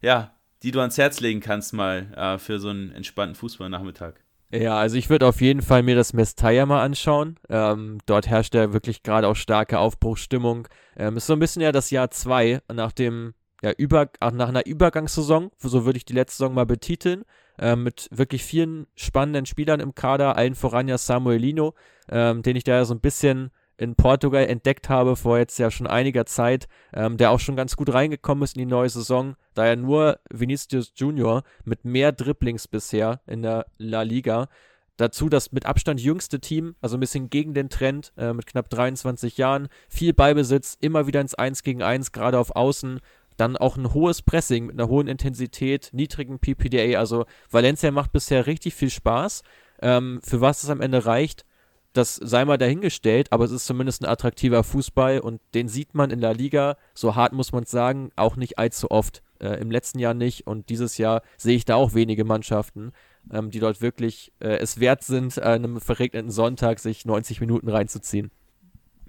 [0.00, 4.14] ja, die du ans Herz legen kannst mal äh, für so einen entspannten Fußballnachmittag?
[4.54, 7.38] Ja, also ich würde auf jeden Fall mir das Mestalla mal anschauen.
[7.48, 10.68] Ähm, dort herrscht ja wirklich gerade auch starke Aufbruchsstimmung.
[10.94, 13.32] Ähm, ist so ein bisschen ja das Jahr 2 nach dem,
[13.62, 17.24] ja, über, nach einer Übergangssaison, so würde ich die letzte Saison mal betiteln,
[17.62, 21.74] äh, mit wirklich vielen spannenden Spielern im Kader, allen voran ja Samuelino,
[22.10, 25.70] ähm, den ich da ja so ein bisschen in Portugal entdeckt habe vor jetzt ja
[25.70, 29.36] schon einiger Zeit, ähm, der auch schon ganz gut reingekommen ist in die neue Saison,
[29.54, 34.48] da er nur Vinicius Junior mit mehr Dribblings bisher in der La Liga.
[34.96, 38.68] Dazu das mit Abstand jüngste Team, also ein bisschen gegen den Trend, äh, mit knapp
[38.70, 43.00] 23 Jahren, viel Beibesitz, immer wieder ins 1 gegen 1, gerade auf Außen,
[43.36, 46.98] dann auch ein hohes Pressing mit einer hohen Intensität, niedrigen PPDA.
[46.98, 49.42] Also Valencia macht bisher richtig viel Spaß.
[49.80, 51.44] Ähm, für was es am Ende reicht,
[51.92, 56.10] das sei mal dahingestellt, aber es ist zumindest ein attraktiver Fußball und den sieht man
[56.10, 59.22] in der Liga, so hart muss man es sagen, auch nicht allzu oft.
[59.40, 62.92] Äh, Im letzten Jahr nicht und dieses Jahr sehe ich da auch wenige Mannschaften,
[63.30, 67.68] ähm, die dort wirklich äh, es wert sind, an einem verregneten Sonntag sich 90 Minuten
[67.68, 68.30] reinzuziehen.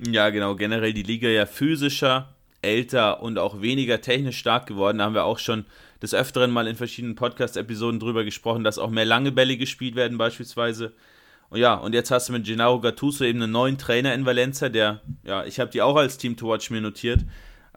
[0.05, 2.32] Ja, genau, generell die Liga ja physischer,
[2.63, 4.97] älter und auch weniger technisch stark geworden.
[4.99, 5.65] Da haben wir auch schon
[6.01, 10.17] des Öfteren mal in verschiedenen Podcast-Episoden drüber gesprochen, dass auch mehr lange Bälle gespielt werden,
[10.17, 10.93] beispielsweise
[11.55, 15.01] ja, und jetzt hast du mit Gennaro Gattuso eben einen neuen Trainer in Valencia, der,
[15.23, 17.21] ja, ich habe die auch als Team to Watch mir notiert,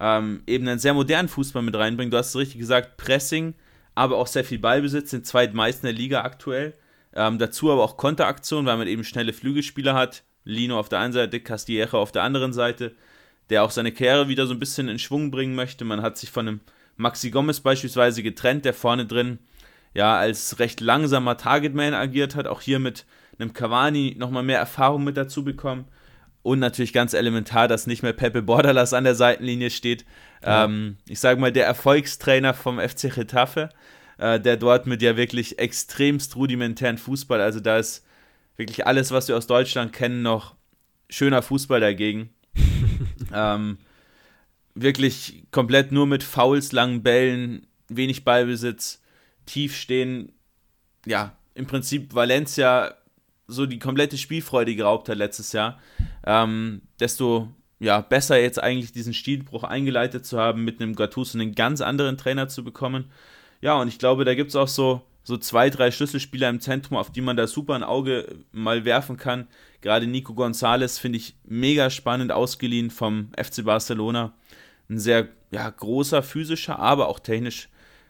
[0.00, 2.12] ähm, eben einen sehr modernen Fußball mit reinbringt.
[2.12, 3.54] Du hast es richtig gesagt, Pressing,
[3.94, 6.74] aber auch sehr viel Ballbesitz, den zweitmeisten der Liga aktuell.
[7.14, 10.22] Ähm, dazu aber auch Konteraktion, weil man eben schnelle Flügelspieler hat.
[10.44, 12.94] Lino auf der einen Seite, Castillejo auf der anderen Seite,
[13.50, 15.84] der auch seine Kehre wieder so ein bisschen in Schwung bringen möchte.
[15.84, 16.60] Man hat sich von einem
[16.96, 19.38] Maxi Gomez beispielsweise getrennt, der vorne drin
[19.94, 22.46] ja als recht langsamer Targetman agiert hat.
[22.46, 23.04] Auch hier mit
[23.38, 25.86] einem Cavani nochmal mehr Erfahrung mit dazu bekommen.
[26.42, 30.04] Und natürlich ganz elementar, dass nicht mehr Pepe Bordalas an der Seitenlinie steht.
[30.44, 30.64] Ja.
[30.64, 33.70] Ähm, ich sage mal, der Erfolgstrainer vom FC Getafe,
[34.18, 38.04] äh, der dort mit ja wirklich extremst rudimentären Fußball, also da ist
[38.56, 40.54] wirklich alles, was wir aus Deutschland kennen, noch
[41.10, 42.30] schöner Fußball dagegen.
[43.32, 43.78] ähm,
[44.74, 49.02] wirklich komplett nur mit Fouls, langen Bällen, wenig Ballbesitz,
[49.46, 50.32] tief stehen.
[51.06, 52.94] Ja, im Prinzip Valencia
[53.48, 55.78] so die komplette Spielfreude geraubt hat letztes Jahr,
[56.24, 61.54] ähm, desto ja, besser jetzt eigentlich diesen Stilbruch eingeleitet zu haben, mit einem Gattuso einen
[61.54, 63.10] ganz anderen Trainer zu bekommen.
[63.60, 66.96] Ja, und ich glaube, da gibt es auch so, so zwei, drei Schlüsselspieler im Zentrum,
[66.96, 69.48] auf die man da super ein Auge mal werfen kann.
[69.80, 74.34] Gerade Nico González finde ich mega spannend, ausgeliehen vom FC Barcelona.
[74.88, 77.68] Ein sehr ja, großer, physischer, aber auch technisch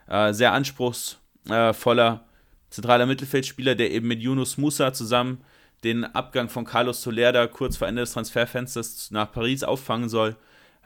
[0.09, 2.27] äh, sehr anspruchsvoller
[2.69, 5.43] zentraler Mittelfeldspieler, der eben mit Yunus Musa zusammen
[5.85, 10.37] den Abgang von Carlos Soler kurz vor Ende des Transferfensters nach Paris auffangen soll.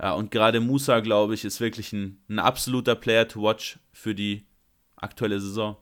[0.00, 4.14] Ja, und gerade Musa, glaube ich, ist wirklich ein, ein absoluter Player to watch für
[4.14, 4.46] die
[4.94, 5.76] aktuelle Saison.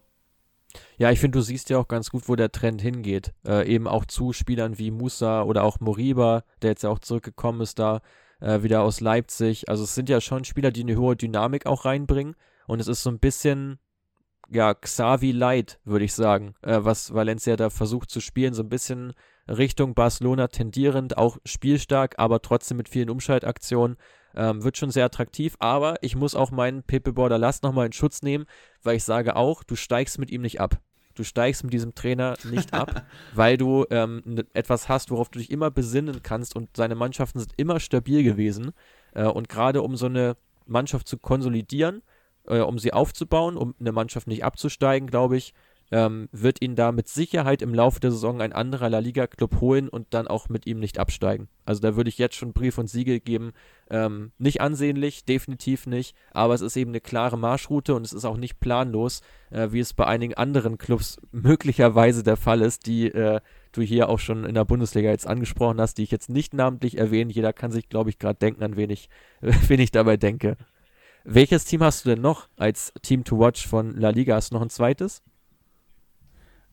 [0.97, 3.33] Ja, ich finde, du siehst ja auch ganz gut, wo der Trend hingeht.
[3.47, 7.61] Äh, eben auch zu Spielern wie Musa oder auch Moriba, der jetzt ja auch zurückgekommen
[7.61, 8.01] ist da,
[8.41, 9.69] äh, wieder aus Leipzig.
[9.69, 12.35] Also es sind ja schon Spieler, die eine hohe Dynamik auch reinbringen.
[12.67, 13.79] Und es ist so ein bisschen
[14.51, 18.69] ja, Xavi Light, würde ich sagen, äh, was Valencia da versucht zu spielen, so ein
[18.69, 19.13] bisschen
[19.49, 23.97] Richtung Barcelona tendierend, auch spielstark, aber trotzdem mit vielen Umschaltaktionen.
[24.35, 28.23] Ähm, wird schon sehr attraktiv, aber ich muss auch meinen Pepe Bordalas nochmal in Schutz
[28.23, 28.47] nehmen,
[28.83, 30.81] weil ich sage auch, du steigst mit ihm nicht ab.
[31.15, 33.05] Du steigst mit diesem Trainer nicht ab,
[33.35, 37.53] weil du ähm, etwas hast, worauf du dich immer besinnen kannst und seine Mannschaften sind
[37.57, 38.73] immer stabil gewesen.
[39.15, 42.03] Äh, und gerade um so eine Mannschaft zu konsolidieren,
[42.47, 45.55] äh, um sie aufzubauen, um eine Mannschaft nicht abzusteigen, glaube ich,
[45.91, 49.89] ähm, wird ihn da mit Sicherheit im Laufe der Saison ein anderer La Liga-Club holen
[49.89, 51.49] und dann auch mit ihm nicht absteigen.
[51.65, 53.53] Also da würde ich jetzt schon Brief und Siegel geben.
[53.91, 58.25] Ähm, nicht ansehnlich, definitiv nicht, aber es ist eben eine klare Marschroute und es ist
[58.25, 63.09] auch nicht planlos, äh, wie es bei einigen anderen Clubs möglicherweise der Fall ist, die
[63.09, 63.41] äh,
[63.73, 66.99] du hier auch schon in der Bundesliga jetzt angesprochen hast, die ich jetzt nicht namentlich
[66.99, 67.33] erwähne.
[67.33, 69.09] Jeder kann sich, glaube ich, gerade denken, an wen ich,
[69.41, 70.57] wen ich dabei denke.
[71.25, 74.37] Welches Team hast du denn noch als Team to watch von La Liga?
[74.37, 75.23] Hast du noch ein zweites?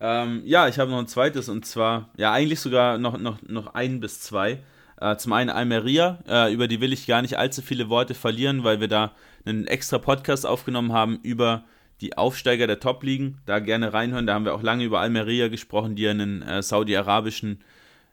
[0.05, 3.73] Ähm, ja, ich habe noch ein zweites und zwar, ja, eigentlich sogar noch, noch, noch
[3.73, 4.59] ein bis zwei.
[5.01, 8.63] Äh, zum einen Almeria, äh, über die will ich gar nicht allzu viele Worte verlieren,
[8.63, 9.13] weil wir da
[9.45, 11.63] einen extra Podcast aufgenommen haben über
[12.01, 13.39] die Aufsteiger der Top-Ligen.
[13.47, 14.27] Da gerne reinhören.
[14.27, 17.61] Da haben wir auch lange über Almeria gesprochen, die einen äh, saudi-arabischen,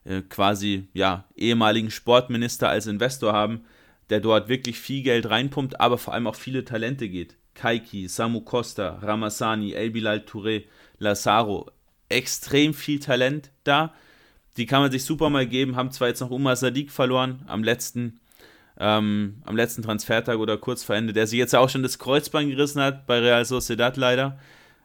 [0.05, 3.64] äh, quasi ja, ehemaligen Sportminister als Investor haben
[4.12, 7.36] der dort wirklich viel Geld reinpumpt, aber vor allem auch viele Talente geht.
[7.55, 10.64] Kaiki, Samu Costa, Ramassani, El Bilal Touré,
[10.99, 11.70] Lazaro.
[12.13, 13.93] Extrem viel Talent da.
[14.57, 15.77] Die kann man sich super mal geben.
[15.77, 18.21] Haben zwar jetzt noch Umar Sadiq verloren am letzten,
[18.79, 22.51] ähm, am letzten Transfertag oder kurz vor Ende, der sich jetzt auch schon das Kreuzbein
[22.51, 24.39] gerissen hat bei Real Sociedad leider.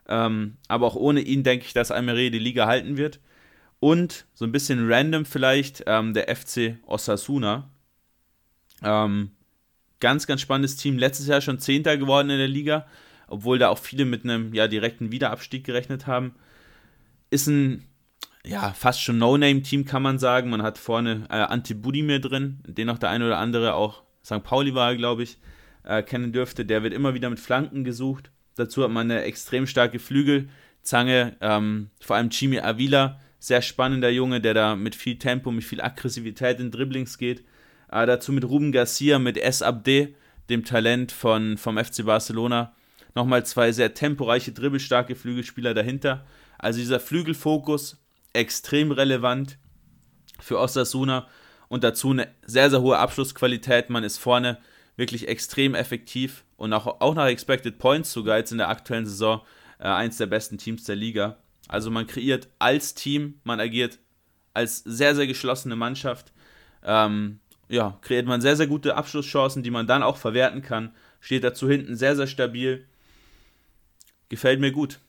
[0.07, 3.19] Ähm, aber auch ohne ihn denke ich, dass Almeria die Liga halten wird.
[3.79, 7.69] Und so ein bisschen random vielleicht ähm, der FC Osasuna.
[8.83, 9.31] Ähm,
[9.99, 10.97] ganz, ganz spannendes Team.
[10.97, 12.87] Letztes Jahr schon Zehnter geworden in der Liga,
[13.27, 16.35] obwohl da auch viele mit einem ja, direkten Wiederabstieg gerechnet haben.
[17.29, 17.87] Ist ein
[18.47, 20.49] ja, fast schon No-Name-Team, kann man sagen.
[20.49, 24.43] Man hat vorne äh, Ante Budimir drin, den auch der eine oder andere, auch St.
[24.43, 25.37] Pauli war, glaube ich,
[25.83, 26.65] äh, kennen dürfte.
[26.65, 28.31] Der wird immer wieder mit Flanken gesucht.
[28.55, 34.41] Dazu hat man eine extrem starke Flügelzange, ähm, vor allem Jimmy Avila, sehr spannender Junge,
[34.41, 37.43] der da mit viel Tempo, mit viel Aggressivität in Dribblings geht.
[37.91, 39.61] Äh, dazu mit Ruben Garcia, mit S.
[39.61, 40.13] Abde,
[40.49, 42.73] dem Talent von, vom FC Barcelona.
[43.13, 46.25] Nochmal zwei sehr temporeiche, dribbelstarke Flügelspieler dahinter.
[46.57, 47.97] Also dieser Flügelfokus
[48.33, 49.57] extrem relevant
[50.39, 51.27] für Osasuna
[51.67, 53.89] und dazu eine sehr, sehr hohe Abschlussqualität.
[53.89, 54.59] Man ist vorne
[54.95, 59.41] wirklich extrem effektiv und auch, auch nach Expected Points sogar jetzt in der aktuellen Saison
[59.79, 61.37] äh, eins der besten Teams der Liga.
[61.67, 63.99] Also man kreiert als Team, man agiert
[64.53, 66.33] als sehr, sehr geschlossene Mannschaft.
[66.83, 67.39] Ähm,
[67.69, 70.95] ja, kreiert man sehr, sehr gute Abschlusschancen, die man dann auch verwerten kann.
[71.19, 72.87] Steht dazu hinten sehr, sehr stabil.
[74.29, 74.99] Gefällt mir gut.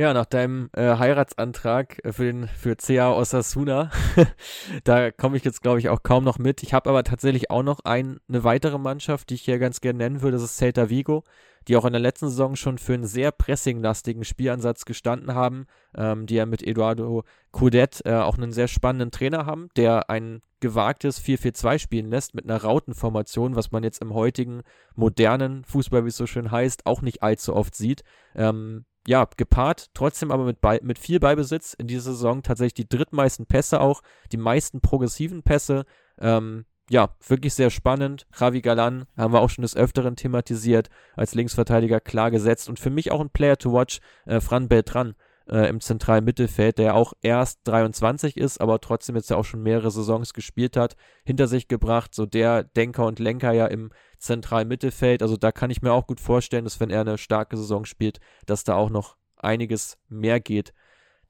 [0.00, 3.90] Ja, nach deinem äh, Heiratsantrag äh, für, den, für CA Osasuna,
[4.84, 6.62] da komme ich jetzt, glaube ich, auch kaum noch mit.
[6.62, 9.98] Ich habe aber tatsächlich auch noch ein, eine weitere Mannschaft, die ich hier ganz gerne
[9.98, 11.24] nennen würde, das ist Celta Vigo,
[11.66, 16.26] die auch in der letzten Saison schon für einen sehr pressinglastigen Spielansatz gestanden haben, ähm,
[16.26, 21.20] die ja mit Eduardo Coudet äh, auch einen sehr spannenden Trainer haben, der ein gewagtes
[21.20, 24.62] 4-4-2 spielen lässt mit einer Rautenformation, was man jetzt im heutigen
[24.94, 28.04] modernen Fußball, wie es so schön heißt, auch nicht allzu oft sieht.
[28.36, 32.88] Ähm, ja, gepaart, trotzdem aber mit, Be mit viel Beibesitz in dieser Saison tatsächlich die
[32.88, 35.84] drittmeisten Pässe auch, die meisten progressiven Pässe.
[36.20, 38.26] Ähm, ja, wirklich sehr spannend.
[38.38, 42.90] Javi Galan haben wir auch schon des Öfteren thematisiert, als Linksverteidiger klar gesetzt und für
[42.90, 45.14] mich auch ein Player to watch, äh, Fran Beltran
[45.48, 49.44] äh, im zentralen Mittelfeld, der ja auch erst 23 ist, aber trotzdem jetzt ja auch
[49.44, 53.90] schon mehrere Saisons gespielt hat, hinter sich gebracht, so der Denker und Lenker ja im
[54.18, 55.22] zentralen Mittelfeld.
[55.22, 58.20] Also da kann ich mir auch gut vorstellen, dass wenn er eine starke Saison spielt,
[58.46, 60.72] dass da auch noch einiges mehr geht.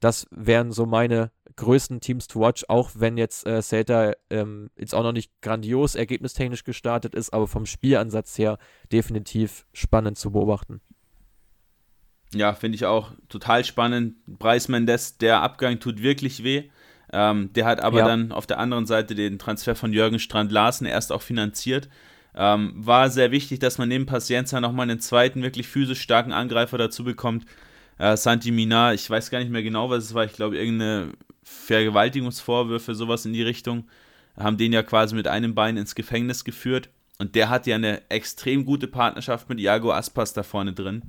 [0.01, 4.95] Das wären so meine größten Teams to watch, auch wenn jetzt äh, Celta ähm, jetzt
[4.95, 8.59] auch noch nicht grandios ergebnistechnisch gestartet ist, aber vom Spielansatz her
[8.93, 10.81] definitiv spannend zu beobachten.
[12.35, 14.15] Ja, finde ich auch total spannend.
[14.27, 16.65] Bryce Mendes, der Abgang tut wirklich weh.
[17.11, 18.07] Ähm, der hat aber ja.
[18.07, 21.89] dann auf der anderen Seite den Transfer von Jürgen Strand-Larsen erst auch finanziert.
[22.35, 26.77] Ähm, war sehr wichtig, dass man neben Paciencia nochmal einen zweiten, wirklich physisch starken Angreifer
[26.77, 27.47] dazu bekommt.
[27.99, 30.25] Äh, Santi Minar, ich weiß gar nicht mehr genau, was es war.
[30.25, 31.13] Ich glaube, irgendeine
[31.43, 33.89] Vergewaltigungsvorwürfe, sowas in die Richtung.
[34.37, 36.91] Haben den ja quasi mit einem Bein ins Gefängnis geführt.
[37.19, 41.03] Und der hat ja eine extrem gute Partnerschaft mit Iago Aspas da vorne drin.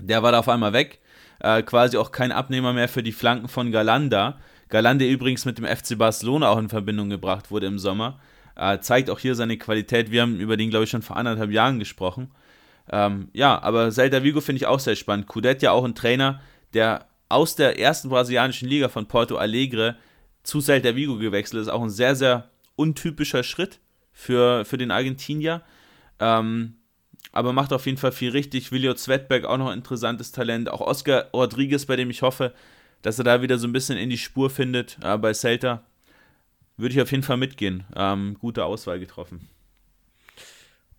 [0.00, 1.00] Der war da auf einmal weg.
[1.40, 4.38] Äh, quasi auch kein Abnehmer mehr für die Flanken von Galanda.
[4.68, 8.18] Galanda übrigens mit dem FC Barcelona auch in Verbindung gebracht wurde im Sommer.
[8.56, 10.10] Äh, zeigt auch hier seine Qualität.
[10.10, 12.30] Wir haben über den, glaube ich, schon vor anderthalb Jahren gesprochen.
[12.90, 15.26] Ähm, ja, aber Celta Vigo finde ich auch sehr spannend.
[15.26, 16.40] Coudet ja auch ein Trainer,
[16.72, 19.96] der aus der ersten brasilianischen Liga von Porto Alegre
[20.42, 21.68] zu Celta Vigo gewechselt ist.
[21.68, 23.80] Auch ein sehr, sehr untypischer Schritt
[24.12, 25.62] für, für den Argentinier.
[26.20, 26.76] Ähm,
[27.34, 28.72] aber macht auf jeden Fall viel richtig.
[28.72, 30.70] Williot Svetberg auch noch ein interessantes Talent.
[30.70, 32.54] Auch Oscar Rodriguez, bei dem ich hoffe,
[33.02, 35.84] dass er da wieder so ein bisschen in die Spur findet äh, bei Celta
[36.76, 37.84] würde ich auf jeden Fall mitgehen.
[37.94, 39.48] Ähm, gute Auswahl getroffen.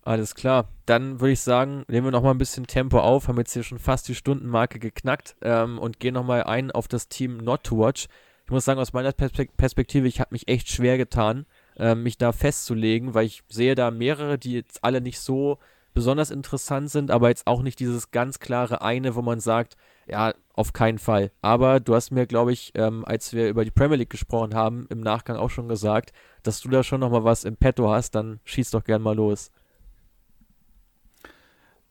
[0.02, 0.68] Alles klar.
[0.86, 3.78] Dann würde ich sagen, nehmen wir nochmal ein bisschen Tempo auf, haben jetzt hier schon
[3.78, 8.06] fast die Stundenmarke geknackt ähm, und gehen nochmal ein auf das Team Not to Watch.
[8.44, 12.30] Ich muss sagen, aus meiner Perspektive, ich habe mich echt schwer getan, äh, mich da
[12.30, 15.58] festzulegen, weil ich sehe da mehrere, die jetzt alle nicht so
[15.96, 20.34] besonders interessant sind, aber jetzt auch nicht dieses ganz klare eine, wo man sagt, ja,
[20.52, 21.32] auf keinen Fall.
[21.40, 24.86] Aber du hast mir, glaube ich, ähm, als wir über die Premier League gesprochen haben,
[24.90, 28.40] im Nachgang auch schon gesagt, dass du da schon nochmal was im Petto hast, dann
[28.44, 29.50] schieß doch gern mal los.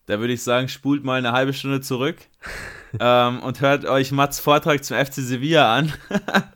[0.06, 2.18] Da würde ich sagen, spult mal eine halbe Stunde zurück
[3.00, 5.92] ähm, und hört euch Mats Vortrag zum FC Sevilla an.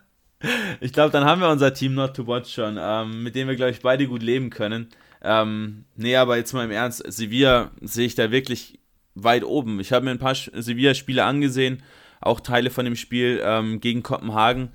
[0.81, 3.55] ich glaube, dann haben wir unser Team Not to Watch schon, ähm, mit dem wir,
[3.55, 4.89] glaube ich, beide gut leben können.
[5.21, 8.79] Ähm, nee, aber jetzt mal im Ernst, Sevilla sehe ich da wirklich
[9.15, 9.79] weit oben.
[9.79, 11.83] Ich habe mir ein paar Sevilla-Spiele angesehen,
[12.21, 14.69] auch Teile von dem Spiel ähm, gegen Kopenhagen.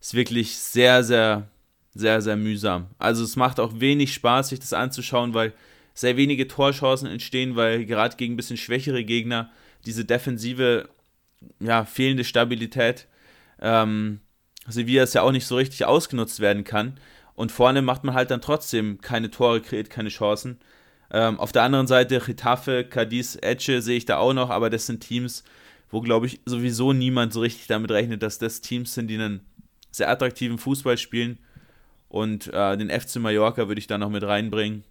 [0.00, 1.48] Ist wirklich sehr, sehr
[1.94, 2.86] sehr, sehr mühsam.
[2.98, 5.52] Also es macht auch wenig Spaß, sich das anzuschauen, weil
[5.94, 9.50] sehr wenige Torchancen entstehen, weil gerade gegen ein bisschen schwächere Gegner
[9.86, 10.88] diese defensive,
[11.58, 13.08] ja, fehlende Stabilität
[13.60, 14.20] ähm,
[14.68, 16.98] Sevilla es ja auch nicht so richtig ausgenutzt werden kann.
[17.34, 20.58] Und vorne macht man halt dann trotzdem keine Tore, kreiert keine Chancen.
[21.12, 24.86] Ähm, auf der anderen Seite Getafe, Cadiz, Etche sehe ich da auch noch, aber das
[24.86, 25.42] sind Teams,
[25.90, 29.40] wo, glaube ich, sowieso niemand so richtig damit rechnet, dass das Teams sind, die einen
[29.90, 31.38] sehr attraktiven Fußball spielen.
[32.08, 34.84] Und äh, den FC Mallorca würde ich da noch mit reinbringen,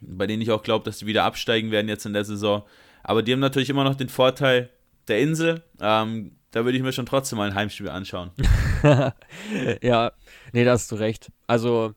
[0.00, 2.64] bei denen ich auch glaube, dass die wieder absteigen werden jetzt in der Saison.
[3.02, 4.70] Aber die haben natürlich immer noch den Vorteil
[5.08, 5.62] der Insel.
[5.80, 8.30] Ähm, da würde ich mir schon trotzdem mal ein Heimspiel anschauen.
[9.82, 10.12] ja,
[10.52, 11.30] nee, da hast du recht.
[11.46, 11.94] Also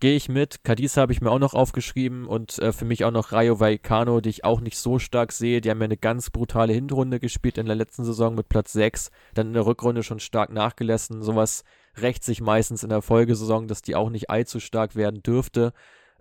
[0.00, 0.62] gehe ich mit.
[0.64, 4.20] Cadiz habe ich mir auch noch aufgeschrieben und äh, für mich auch noch Rayo Vallecano,
[4.20, 5.60] die ich auch nicht so stark sehe.
[5.60, 9.10] Die haben ja eine ganz brutale Hinrunde gespielt in der letzten Saison mit Platz 6,
[9.34, 11.22] dann in der Rückrunde schon stark nachgelassen.
[11.22, 11.64] Sowas
[11.98, 15.72] rächt sich meistens in der Folgesaison, dass die auch nicht allzu stark werden dürfte.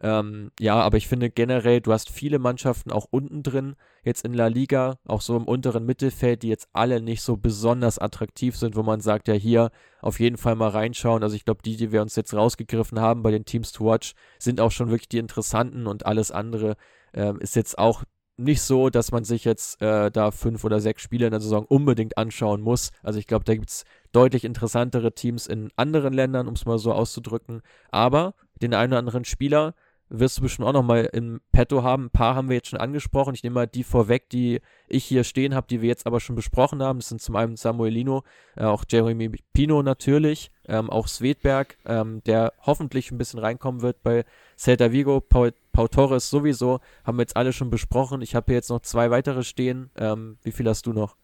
[0.02, 4.34] Ähm, ja, aber ich finde generell, du hast viele Mannschaften auch unten drin, jetzt in
[4.34, 8.76] La Liga, auch so im unteren Mittelfeld, die jetzt alle nicht so besonders attraktiv sind,
[8.76, 9.72] wo man sagt, ja, hier
[10.02, 11.24] auf jeden Fall mal reinschauen.
[11.24, 14.14] Also ich glaube, die, die wir uns jetzt rausgegriffen haben bei den Teams to Watch,
[14.38, 16.76] sind auch schon wirklich die interessanten und alles andere
[17.14, 18.04] ähm, ist jetzt auch
[18.38, 21.66] nicht so, dass man sich jetzt äh, da fünf oder sechs Spiele in der Saison
[21.66, 22.92] unbedingt anschauen muss.
[23.02, 26.78] Also ich glaube, da gibt es deutlich interessantere Teams in anderen Ländern, um es mal
[26.78, 27.62] so auszudrücken.
[27.92, 29.74] Aber den einen oder anderen Spieler,
[30.10, 32.06] wirst du bestimmt auch noch mal im Petto haben.
[32.06, 33.34] Ein paar haben wir jetzt schon angesprochen.
[33.34, 36.36] Ich nehme mal die vorweg, die ich hier stehen habe, die wir jetzt aber schon
[36.36, 37.00] besprochen haben.
[37.00, 38.24] Das sind zum einen Samuelino,
[38.56, 44.04] äh, auch Jeremy Pino natürlich, ähm, auch Svedberg, ähm, der hoffentlich ein bisschen reinkommen wird
[44.04, 44.26] bei
[44.58, 45.22] Celta Vigo.
[45.22, 48.22] Paul, Paul Torres sowieso, haben wir jetzt alle schon besprochen.
[48.22, 49.90] Ich habe hier jetzt noch zwei weitere stehen.
[49.98, 51.16] Ähm, wie viel hast du noch?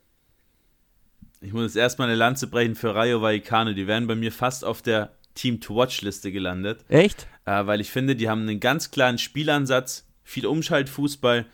[1.40, 3.74] Ich muss jetzt erstmal eine Lanze brechen für Rayo Vallecano.
[3.74, 6.86] Die werden bei mir fast auf der Team-to-Watch-Liste gelandet.
[6.90, 7.28] Echt?
[7.46, 11.46] Äh, weil ich finde, die haben einen ganz klaren Spielansatz, viel Umschaltfußball,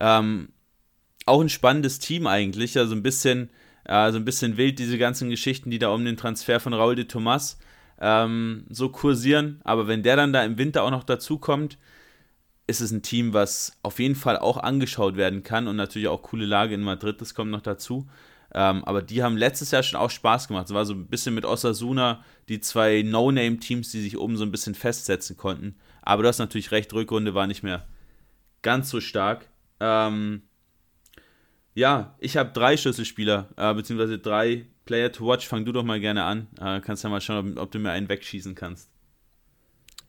[0.00, 0.48] ähm,
[1.26, 3.50] auch ein spannendes Team eigentlich, also ein bisschen,
[3.84, 6.96] äh, so ein bisschen wild, diese ganzen Geschichten, die da um den Transfer von Raul
[6.96, 7.58] de Tomas
[8.00, 9.60] ähm, so kursieren.
[9.64, 11.78] Aber wenn der dann da im Winter auch noch dazukommt,
[12.66, 16.22] ist es ein Team, was auf jeden Fall auch angeschaut werden kann und natürlich auch
[16.22, 18.06] coole Lage in Madrid, das kommt noch dazu.
[18.54, 20.66] Ähm, aber die haben letztes Jahr schon auch Spaß gemacht.
[20.66, 24.50] Es war so ein bisschen mit Osasuna die zwei No-Name-Teams, die sich oben so ein
[24.50, 25.76] bisschen festsetzen konnten.
[26.02, 27.86] Aber du hast natürlich recht, Rückrunde war nicht mehr
[28.62, 29.48] ganz so stark.
[29.80, 30.42] Ähm,
[31.74, 35.46] ja, ich habe drei Schlüsselspieler, äh, beziehungsweise drei Player to watch.
[35.46, 36.48] Fang du doch mal gerne an.
[36.58, 38.90] Äh, kannst ja mal schauen, ob, ob, du mir einen wegschießen kannst.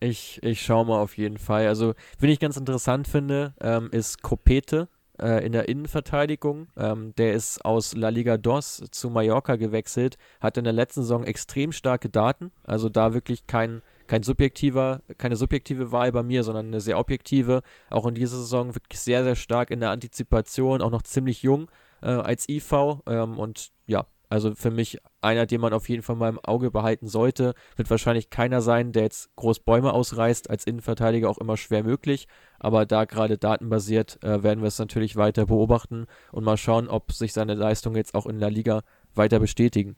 [0.00, 1.68] Ich, ich schaue mal auf jeden Fall.
[1.68, 4.88] Also, wen ich ganz interessant finde, ähm, ist Kopete
[5.20, 6.68] äh, in der Innenverteidigung.
[6.76, 11.24] Ähm, der ist aus La Liga DOS zu Mallorca gewechselt, hat in der letzten Saison
[11.24, 16.66] extrem starke Daten, also da wirklich kein, kein subjektiver, keine subjektive Wahl bei mir, sondern
[16.66, 17.62] eine sehr objektive.
[17.90, 21.70] Auch in dieser Saison wirklich sehr, sehr stark in der Antizipation, auch noch ziemlich jung
[22.02, 26.14] äh, als IV ähm, und ja, also für mich einer, den man auf jeden Fall
[26.14, 27.54] mal im Auge behalten sollte.
[27.74, 30.48] Wird wahrscheinlich keiner sein, der jetzt groß Bäume ausreißt.
[30.48, 32.28] Als Innenverteidiger auch immer schwer möglich.
[32.60, 37.12] Aber da gerade datenbasiert äh, werden wir es natürlich weiter beobachten und mal schauen, ob
[37.12, 38.82] sich seine Leistungen jetzt auch in der Liga
[39.14, 39.96] weiter bestätigen.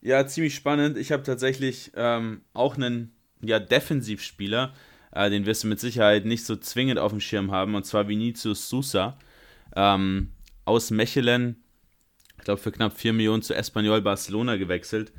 [0.00, 0.96] Ja, ziemlich spannend.
[0.96, 3.12] Ich habe tatsächlich ähm, auch einen
[3.42, 4.72] ja, Defensivspieler,
[5.12, 8.06] äh, den wirst du mit Sicherheit nicht so zwingend auf dem Schirm haben, und zwar
[8.06, 9.18] Vinicius Sousa
[9.74, 10.30] ähm,
[10.64, 11.56] aus Mechelen
[12.40, 15.12] ich glaube, für knapp 4 Millionen zu Espanyol Barcelona gewechselt.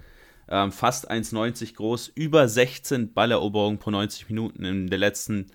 [0.50, 5.46] Ähm, fast 1,90 groß, über 16 Balleroberungen pro 90 Minuten in der letzten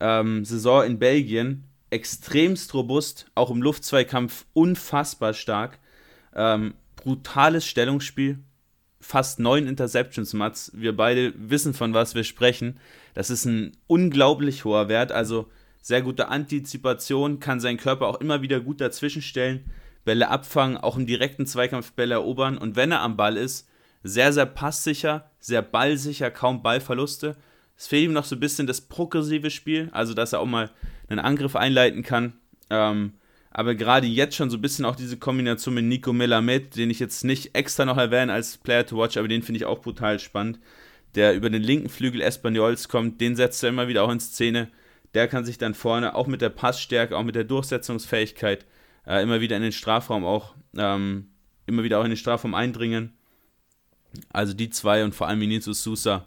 [0.00, 1.64] ähm, Saison in Belgien.
[1.90, 5.78] Extremst robust, auch im Luftzweikampf unfassbar stark.
[6.34, 8.40] Ähm, brutales Stellungsspiel,
[9.00, 10.72] fast neun Interceptions, Mats.
[10.74, 12.80] Wir beide wissen, von was wir sprechen.
[13.14, 15.48] Das ist ein unglaublich hoher Wert, also
[15.80, 19.70] sehr gute Antizipation, kann seinen Körper auch immer wieder gut dazwischenstellen.
[20.04, 23.68] Bälle abfangen, auch im direkten Zweikampf Bälle erobern und wenn er am Ball ist,
[24.02, 27.36] sehr, sehr passsicher, sehr ballsicher, kaum Ballverluste.
[27.76, 30.70] Es fehlt ihm noch so ein bisschen das progressive Spiel, also dass er auch mal
[31.08, 32.34] einen Angriff einleiten kann.
[32.70, 33.12] Ähm,
[33.50, 36.98] aber gerade jetzt schon so ein bisschen auch diese Kombination mit Nico Melamed, den ich
[36.98, 40.18] jetzt nicht extra noch erwähne als Player to watch, aber den finde ich auch brutal
[40.18, 40.58] spannend.
[41.14, 44.68] Der über den linken Flügel Espanyols kommt, den setzt er immer wieder auch in Szene.
[45.14, 48.66] Der kann sich dann vorne auch mit der Passstärke, auch mit der Durchsetzungsfähigkeit
[49.06, 51.28] äh, immer wieder in den Strafraum auch, ähm,
[51.64, 53.14] immer wieder auch in den Strafraum eindringen.
[54.30, 56.26] Also die zwei und vor allem Vinicius Sousa,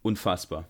[0.00, 0.66] unfassbar.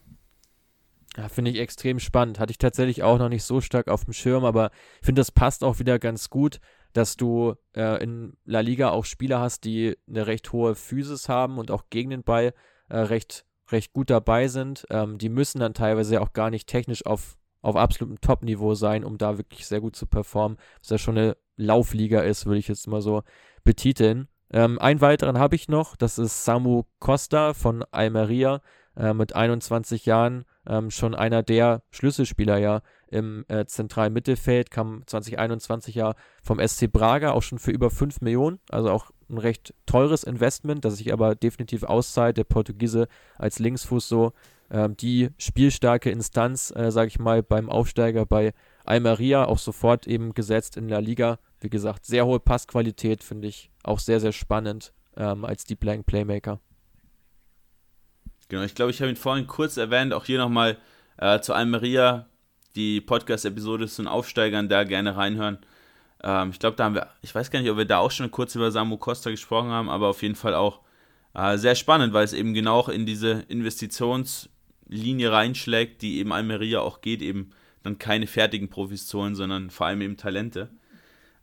[1.16, 2.40] Ja, finde ich extrem spannend.
[2.40, 5.30] Hatte ich tatsächlich auch noch nicht so stark auf dem Schirm, aber ich finde, das
[5.30, 6.60] passt auch wieder ganz gut,
[6.92, 11.58] dass du äh, in La Liga auch Spieler hast, die eine recht hohe Physis haben
[11.58, 12.52] und auch gegen den Ball
[12.88, 14.86] äh, recht recht gut dabei sind.
[14.90, 19.18] Ähm, die müssen dann teilweise auch gar nicht technisch auf, auf absolutem Top-Niveau sein, um
[19.18, 20.58] da wirklich sehr gut zu performen.
[20.80, 23.22] Was ja schon eine Laufliga ist, würde ich jetzt mal so
[23.64, 24.28] betiteln.
[24.50, 28.60] Ähm, einen weiteren habe ich noch, das ist Samu Costa von Almeria
[28.96, 35.02] äh, mit 21 Jahren, ähm, schon einer der Schlüsselspieler ja im äh, zentralen Mittelfeld, kam
[35.06, 39.74] 2021 ja vom SC Braga, auch schon für über 5 Millionen, also auch ein recht
[39.86, 42.36] teures Investment, das sich aber definitiv auszahlt.
[42.36, 43.08] Der Portugiese
[43.38, 44.32] als Linksfuß so
[44.70, 48.52] ähm, die spielstarke Instanz, äh, sage ich mal, beim Aufsteiger bei
[48.84, 51.38] Almeria, auch sofort eben gesetzt in der Liga.
[51.60, 56.06] Wie gesagt, sehr hohe Passqualität, finde ich auch sehr, sehr spannend ähm, als Deep Blank
[56.06, 56.60] Playmaker.
[58.48, 60.76] Genau, ich glaube, ich habe ihn vorhin kurz erwähnt, auch hier nochmal
[61.16, 62.26] äh, zu Almeria,
[62.76, 65.58] die Podcast-Episode zu den Aufsteigern, da gerne reinhören.
[66.22, 68.30] Ähm, ich glaube, da haben wir, ich weiß gar nicht, ob wir da auch schon
[68.30, 70.80] kurz über Samu Costa gesprochen haben, aber auf jeden Fall auch
[71.34, 76.80] äh, sehr spannend, weil es eben genau auch in diese Investitionslinie reinschlägt, die eben Almeria
[76.80, 77.50] auch geht, eben
[77.82, 80.70] dann keine fertigen Profis zu holen, sondern vor allem eben Talente.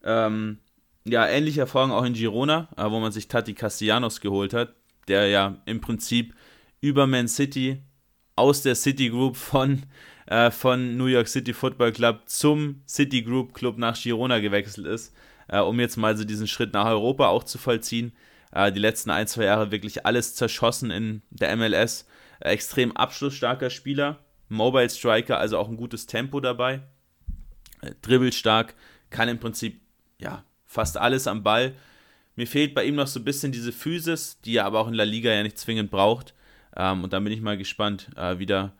[0.04, 0.58] Ähm,
[1.06, 4.74] ja, ähnliche Erfahrung auch in Girona, äh, wo man sich Tati Castellanos geholt hat,
[5.08, 6.34] der ja im Prinzip
[6.82, 7.82] über Man City
[8.36, 9.84] aus der City Group von
[10.26, 15.14] äh, von New York City Football Club zum City Group Club nach Girona gewechselt ist,
[15.48, 18.14] äh, um jetzt mal so diesen Schritt nach Europa auch zu vollziehen.
[18.52, 22.08] Äh, die letzten ein, zwei Jahre wirklich alles zerschossen in der MLS.
[22.40, 24.20] Äh, extrem abschlussstarker Spieler,
[24.50, 26.82] Mobile Striker, also auch ein gutes Tempo dabei.
[27.82, 28.76] Äh, dribbelstark,
[29.10, 29.82] kann im Prinzip
[30.18, 31.74] ja fast alles am Ball.
[32.36, 34.94] Mir fehlt bei ihm noch so ein bisschen diese Physis, die er aber auch in
[34.94, 36.34] La Liga ja nicht zwingend braucht.
[36.76, 38.74] Ähm, und da bin ich mal gespannt, äh, wie da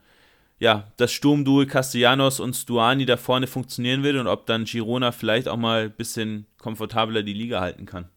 [0.62, 5.48] ja, das Sturmduel Castellanos und Stuani da vorne funktionieren wird und ob dann Girona vielleicht
[5.48, 8.08] auch mal ein bisschen komfortabler die Liga halten kann.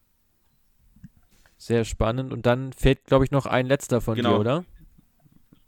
[1.58, 2.32] Sehr spannend.
[2.32, 4.34] Und dann fehlt, glaube ich, noch ein letzter von genau.
[4.34, 4.66] dir, oder?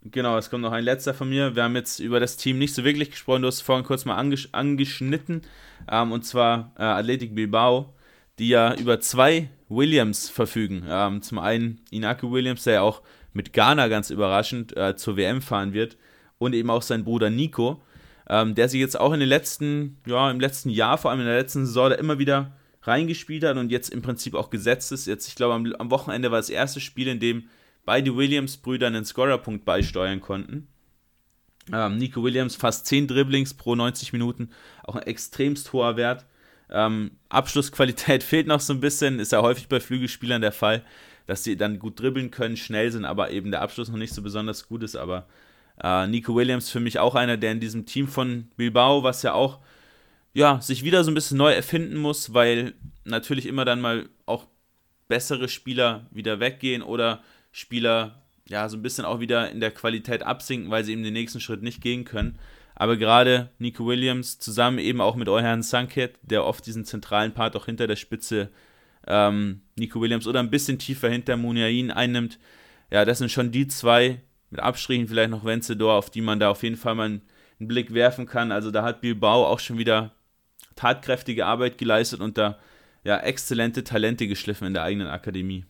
[0.04, 1.56] Genau, es kommt noch ein letzter von mir.
[1.56, 3.42] Wir haben jetzt über das Team nicht so wirklich gesprochen.
[3.42, 5.42] Du hast es vorhin kurz mal angesch angeschnitten.
[5.90, 7.92] Ähm, und zwar äh, Athletic Bilbao,
[8.38, 10.84] die ja über zwei Williams verfügen.
[10.88, 13.02] Ähm, zum einen Inaki Williams, der ja auch
[13.32, 15.96] mit Ghana ganz überraschend äh, zur WM fahren wird
[16.38, 17.82] und eben auch sein Bruder Nico,
[18.28, 21.26] ähm, der sich jetzt auch in den letzten, ja, im letzten Jahr, vor allem in
[21.26, 22.52] der letzten Saison, da immer wieder
[22.82, 25.06] reingespielt hat und jetzt im Prinzip auch gesetzt ist.
[25.06, 27.48] Jetzt, ich glaube, am, am Wochenende war das erste Spiel, in dem
[27.84, 30.68] beide Williams-Brüder einen Scorerpunkt beisteuern konnten.
[31.72, 34.50] Ähm, Nico Williams fast 10 Dribblings pro 90 Minuten,
[34.84, 36.24] auch ein extremst hoher Wert.
[36.70, 40.84] Ähm, Abschlussqualität fehlt noch so ein bisschen, ist ja häufig bei Flügelspielern der Fall,
[41.28, 44.22] dass sie dann gut dribbeln können, schnell sind, aber eben der Abschluss noch nicht so
[44.22, 44.96] besonders gut ist.
[44.96, 45.26] Aber
[45.82, 49.34] äh, Nico Williams für mich auch einer, der in diesem Team von Bilbao, was ja
[49.34, 49.58] auch
[50.32, 52.72] ja, sich wieder so ein bisschen neu erfinden muss, weil
[53.04, 54.46] natürlich immer dann mal auch
[55.06, 57.22] bessere Spieler wieder weggehen oder
[57.52, 61.12] Spieler ja so ein bisschen auch wieder in der Qualität absinken, weil sie eben den
[61.12, 62.38] nächsten Schritt nicht gehen können.
[62.74, 67.54] Aber gerade Nico Williams zusammen eben auch mit Euherrn Sanket, der oft diesen zentralen Part
[67.54, 68.50] auch hinter der Spitze
[69.06, 72.38] ähm, Nico Williams oder ein bisschen tiefer hinter Muniain einnimmt.
[72.90, 74.20] Ja, das sind schon die zwei,
[74.50, 77.22] mit Abstrichen vielleicht noch Wenzedor, auf die man da auf jeden Fall mal einen,
[77.58, 78.52] einen Blick werfen kann.
[78.52, 80.12] Also da hat Bilbao auch schon wieder
[80.76, 82.58] tatkräftige Arbeit geleistet und da
[83.04, 85.64] ja exzellente Talente geschliffen in der eigenen Akademie.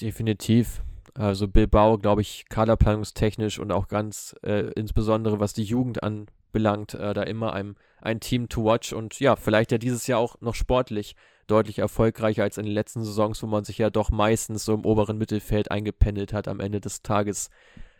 [0.00, 0.82] Definitiv.
[1.14, 7.12] Also Bilbao, glaube ich, kaderplanungstechnisch und auch ganz äh, insbesondere was die Jugend anbelangt, äh,
[7.12, 10.54] da immer ein, ein Team to watch und ja, vielleicht ja dieses Jahr auch noch
[10.54, 11.14] sportlich
[11.46, 14.84] deutlich erfolgreicher als in den letzten Saisons, wo man sich ja doch meistens so im
[14.84, 17.50] oberen Mittelfeld eingependelt hat am Ende des Tages.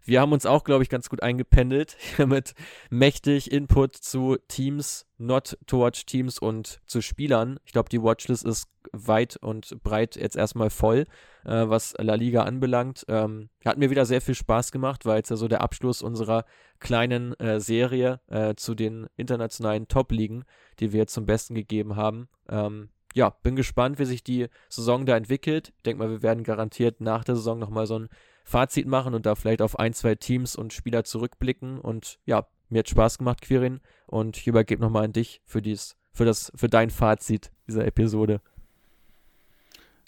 [0.05, 1.97] Wir haben uns auch, glaube ich, ganz gut eingependelt
[2.27, 2.55] mit
[2.91, 7.61] mächtig Input zu Teams, not to watch Teams und zu Spielern.
[7.65, 11.07] Ich glaube, die Watchlist ist weit und breit jetzt erstmal voll,
[11.45, 13.05] äh, was La Liga anbelangt.
[13.09, 16.45] Ähm, hat mir wieder sehr viel Spaß gemacht, weil es ja so der Abschluss unserer
[16.81, 20.45] kleinen äh, Serie äh, zu den internationalen Top-Ligen,
[20.81, 22.29] die wir zum Besten gegeben haben.
[22.49, 25.73] Ähm, ja, bin gespannt, wie sich die Saison da entwickelt.
[25.77, 28.09] Ich denke mal, wir werden garantiert nach der Saison nochmal so ein
[28.45, 31.79] Fazit machen und da vielleicht auf ein, zwei Teams und Spieler zurückblicken.
[31.79, 33.81] Und ja, mir hat Spaß gemacht, Quirin.
[34.07, 38.41] Und ich übergebe nochmal an dich für, dies, für, das, für dein Fazit dieser Episode.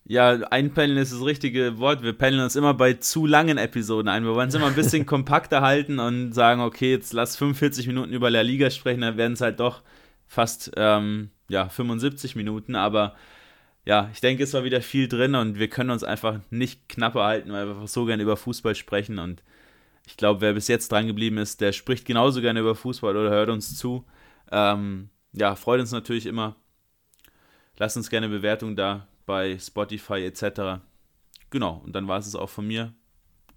[0.07, 2.03] Ja, einpendeln ist das richtige Wort.
[2.03, 4.25] Wir pendeln uns immer bei zu langen Episoden ein.
[4.25, 8.13] Wir wollen es immer ein bisschen kompakter halten und sagen, okay, jetzt lass 45 Minuten
[8.13, 9.83] über La Liga sprechen, dann werden es halt doch
[10.27, 13.15] fast ähm, ja, 75 Minuten, aber
[13.85, 17.25] ja, ich denke, es war wieder viel drin und wir können uns einfach nicht knapper
[17.25, 19.43] halten, weil wir einfach so gerne über Fußball sprechen und
[20.07, 23.31] ich glaube, wer bis jetzt dran geblieben ist, der spricht genauso gerne über Fußball oder
[23.31, 24.05] hört uns zu.
[24.53, 26.57] Ähm, ja, freut uns natürlich immer.
[27.79, 30.83] Lasst uns gerne Bewertung da bei Spotify etc.
[31.51, 32.93] Genau, und dann war es es auch von mir.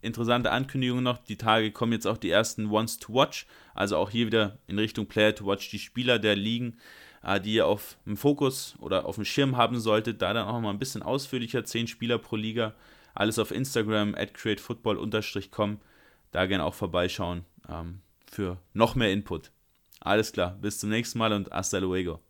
[0.01, 1.17] Interessante Ankündigung noch.
[1.17, 3.45] Die Tage kommen jetzt auch die ersten Ones to Watch.
[3.73, 6.77] Also auch hier wieder in Richtung Player to Watch die Spieler der Ligen,
[7.23, 10.21] äh, die ihr auf dem Fokus oder auf dem Schirm haben solltet.
[10.21, 12.73] Da dann auch mal ein bisschen ausführlicher, 10 Spieler pro Liga.
[13.13, 15.79] Alles auf Instagram, at createfootball-com.
[16.31, 19.51] Da gerne auch vorbeischauen ähm, für noch mehr Input.
[19.99, 22.26] Alles klar, bis zum nächsten Mal und hasta luego.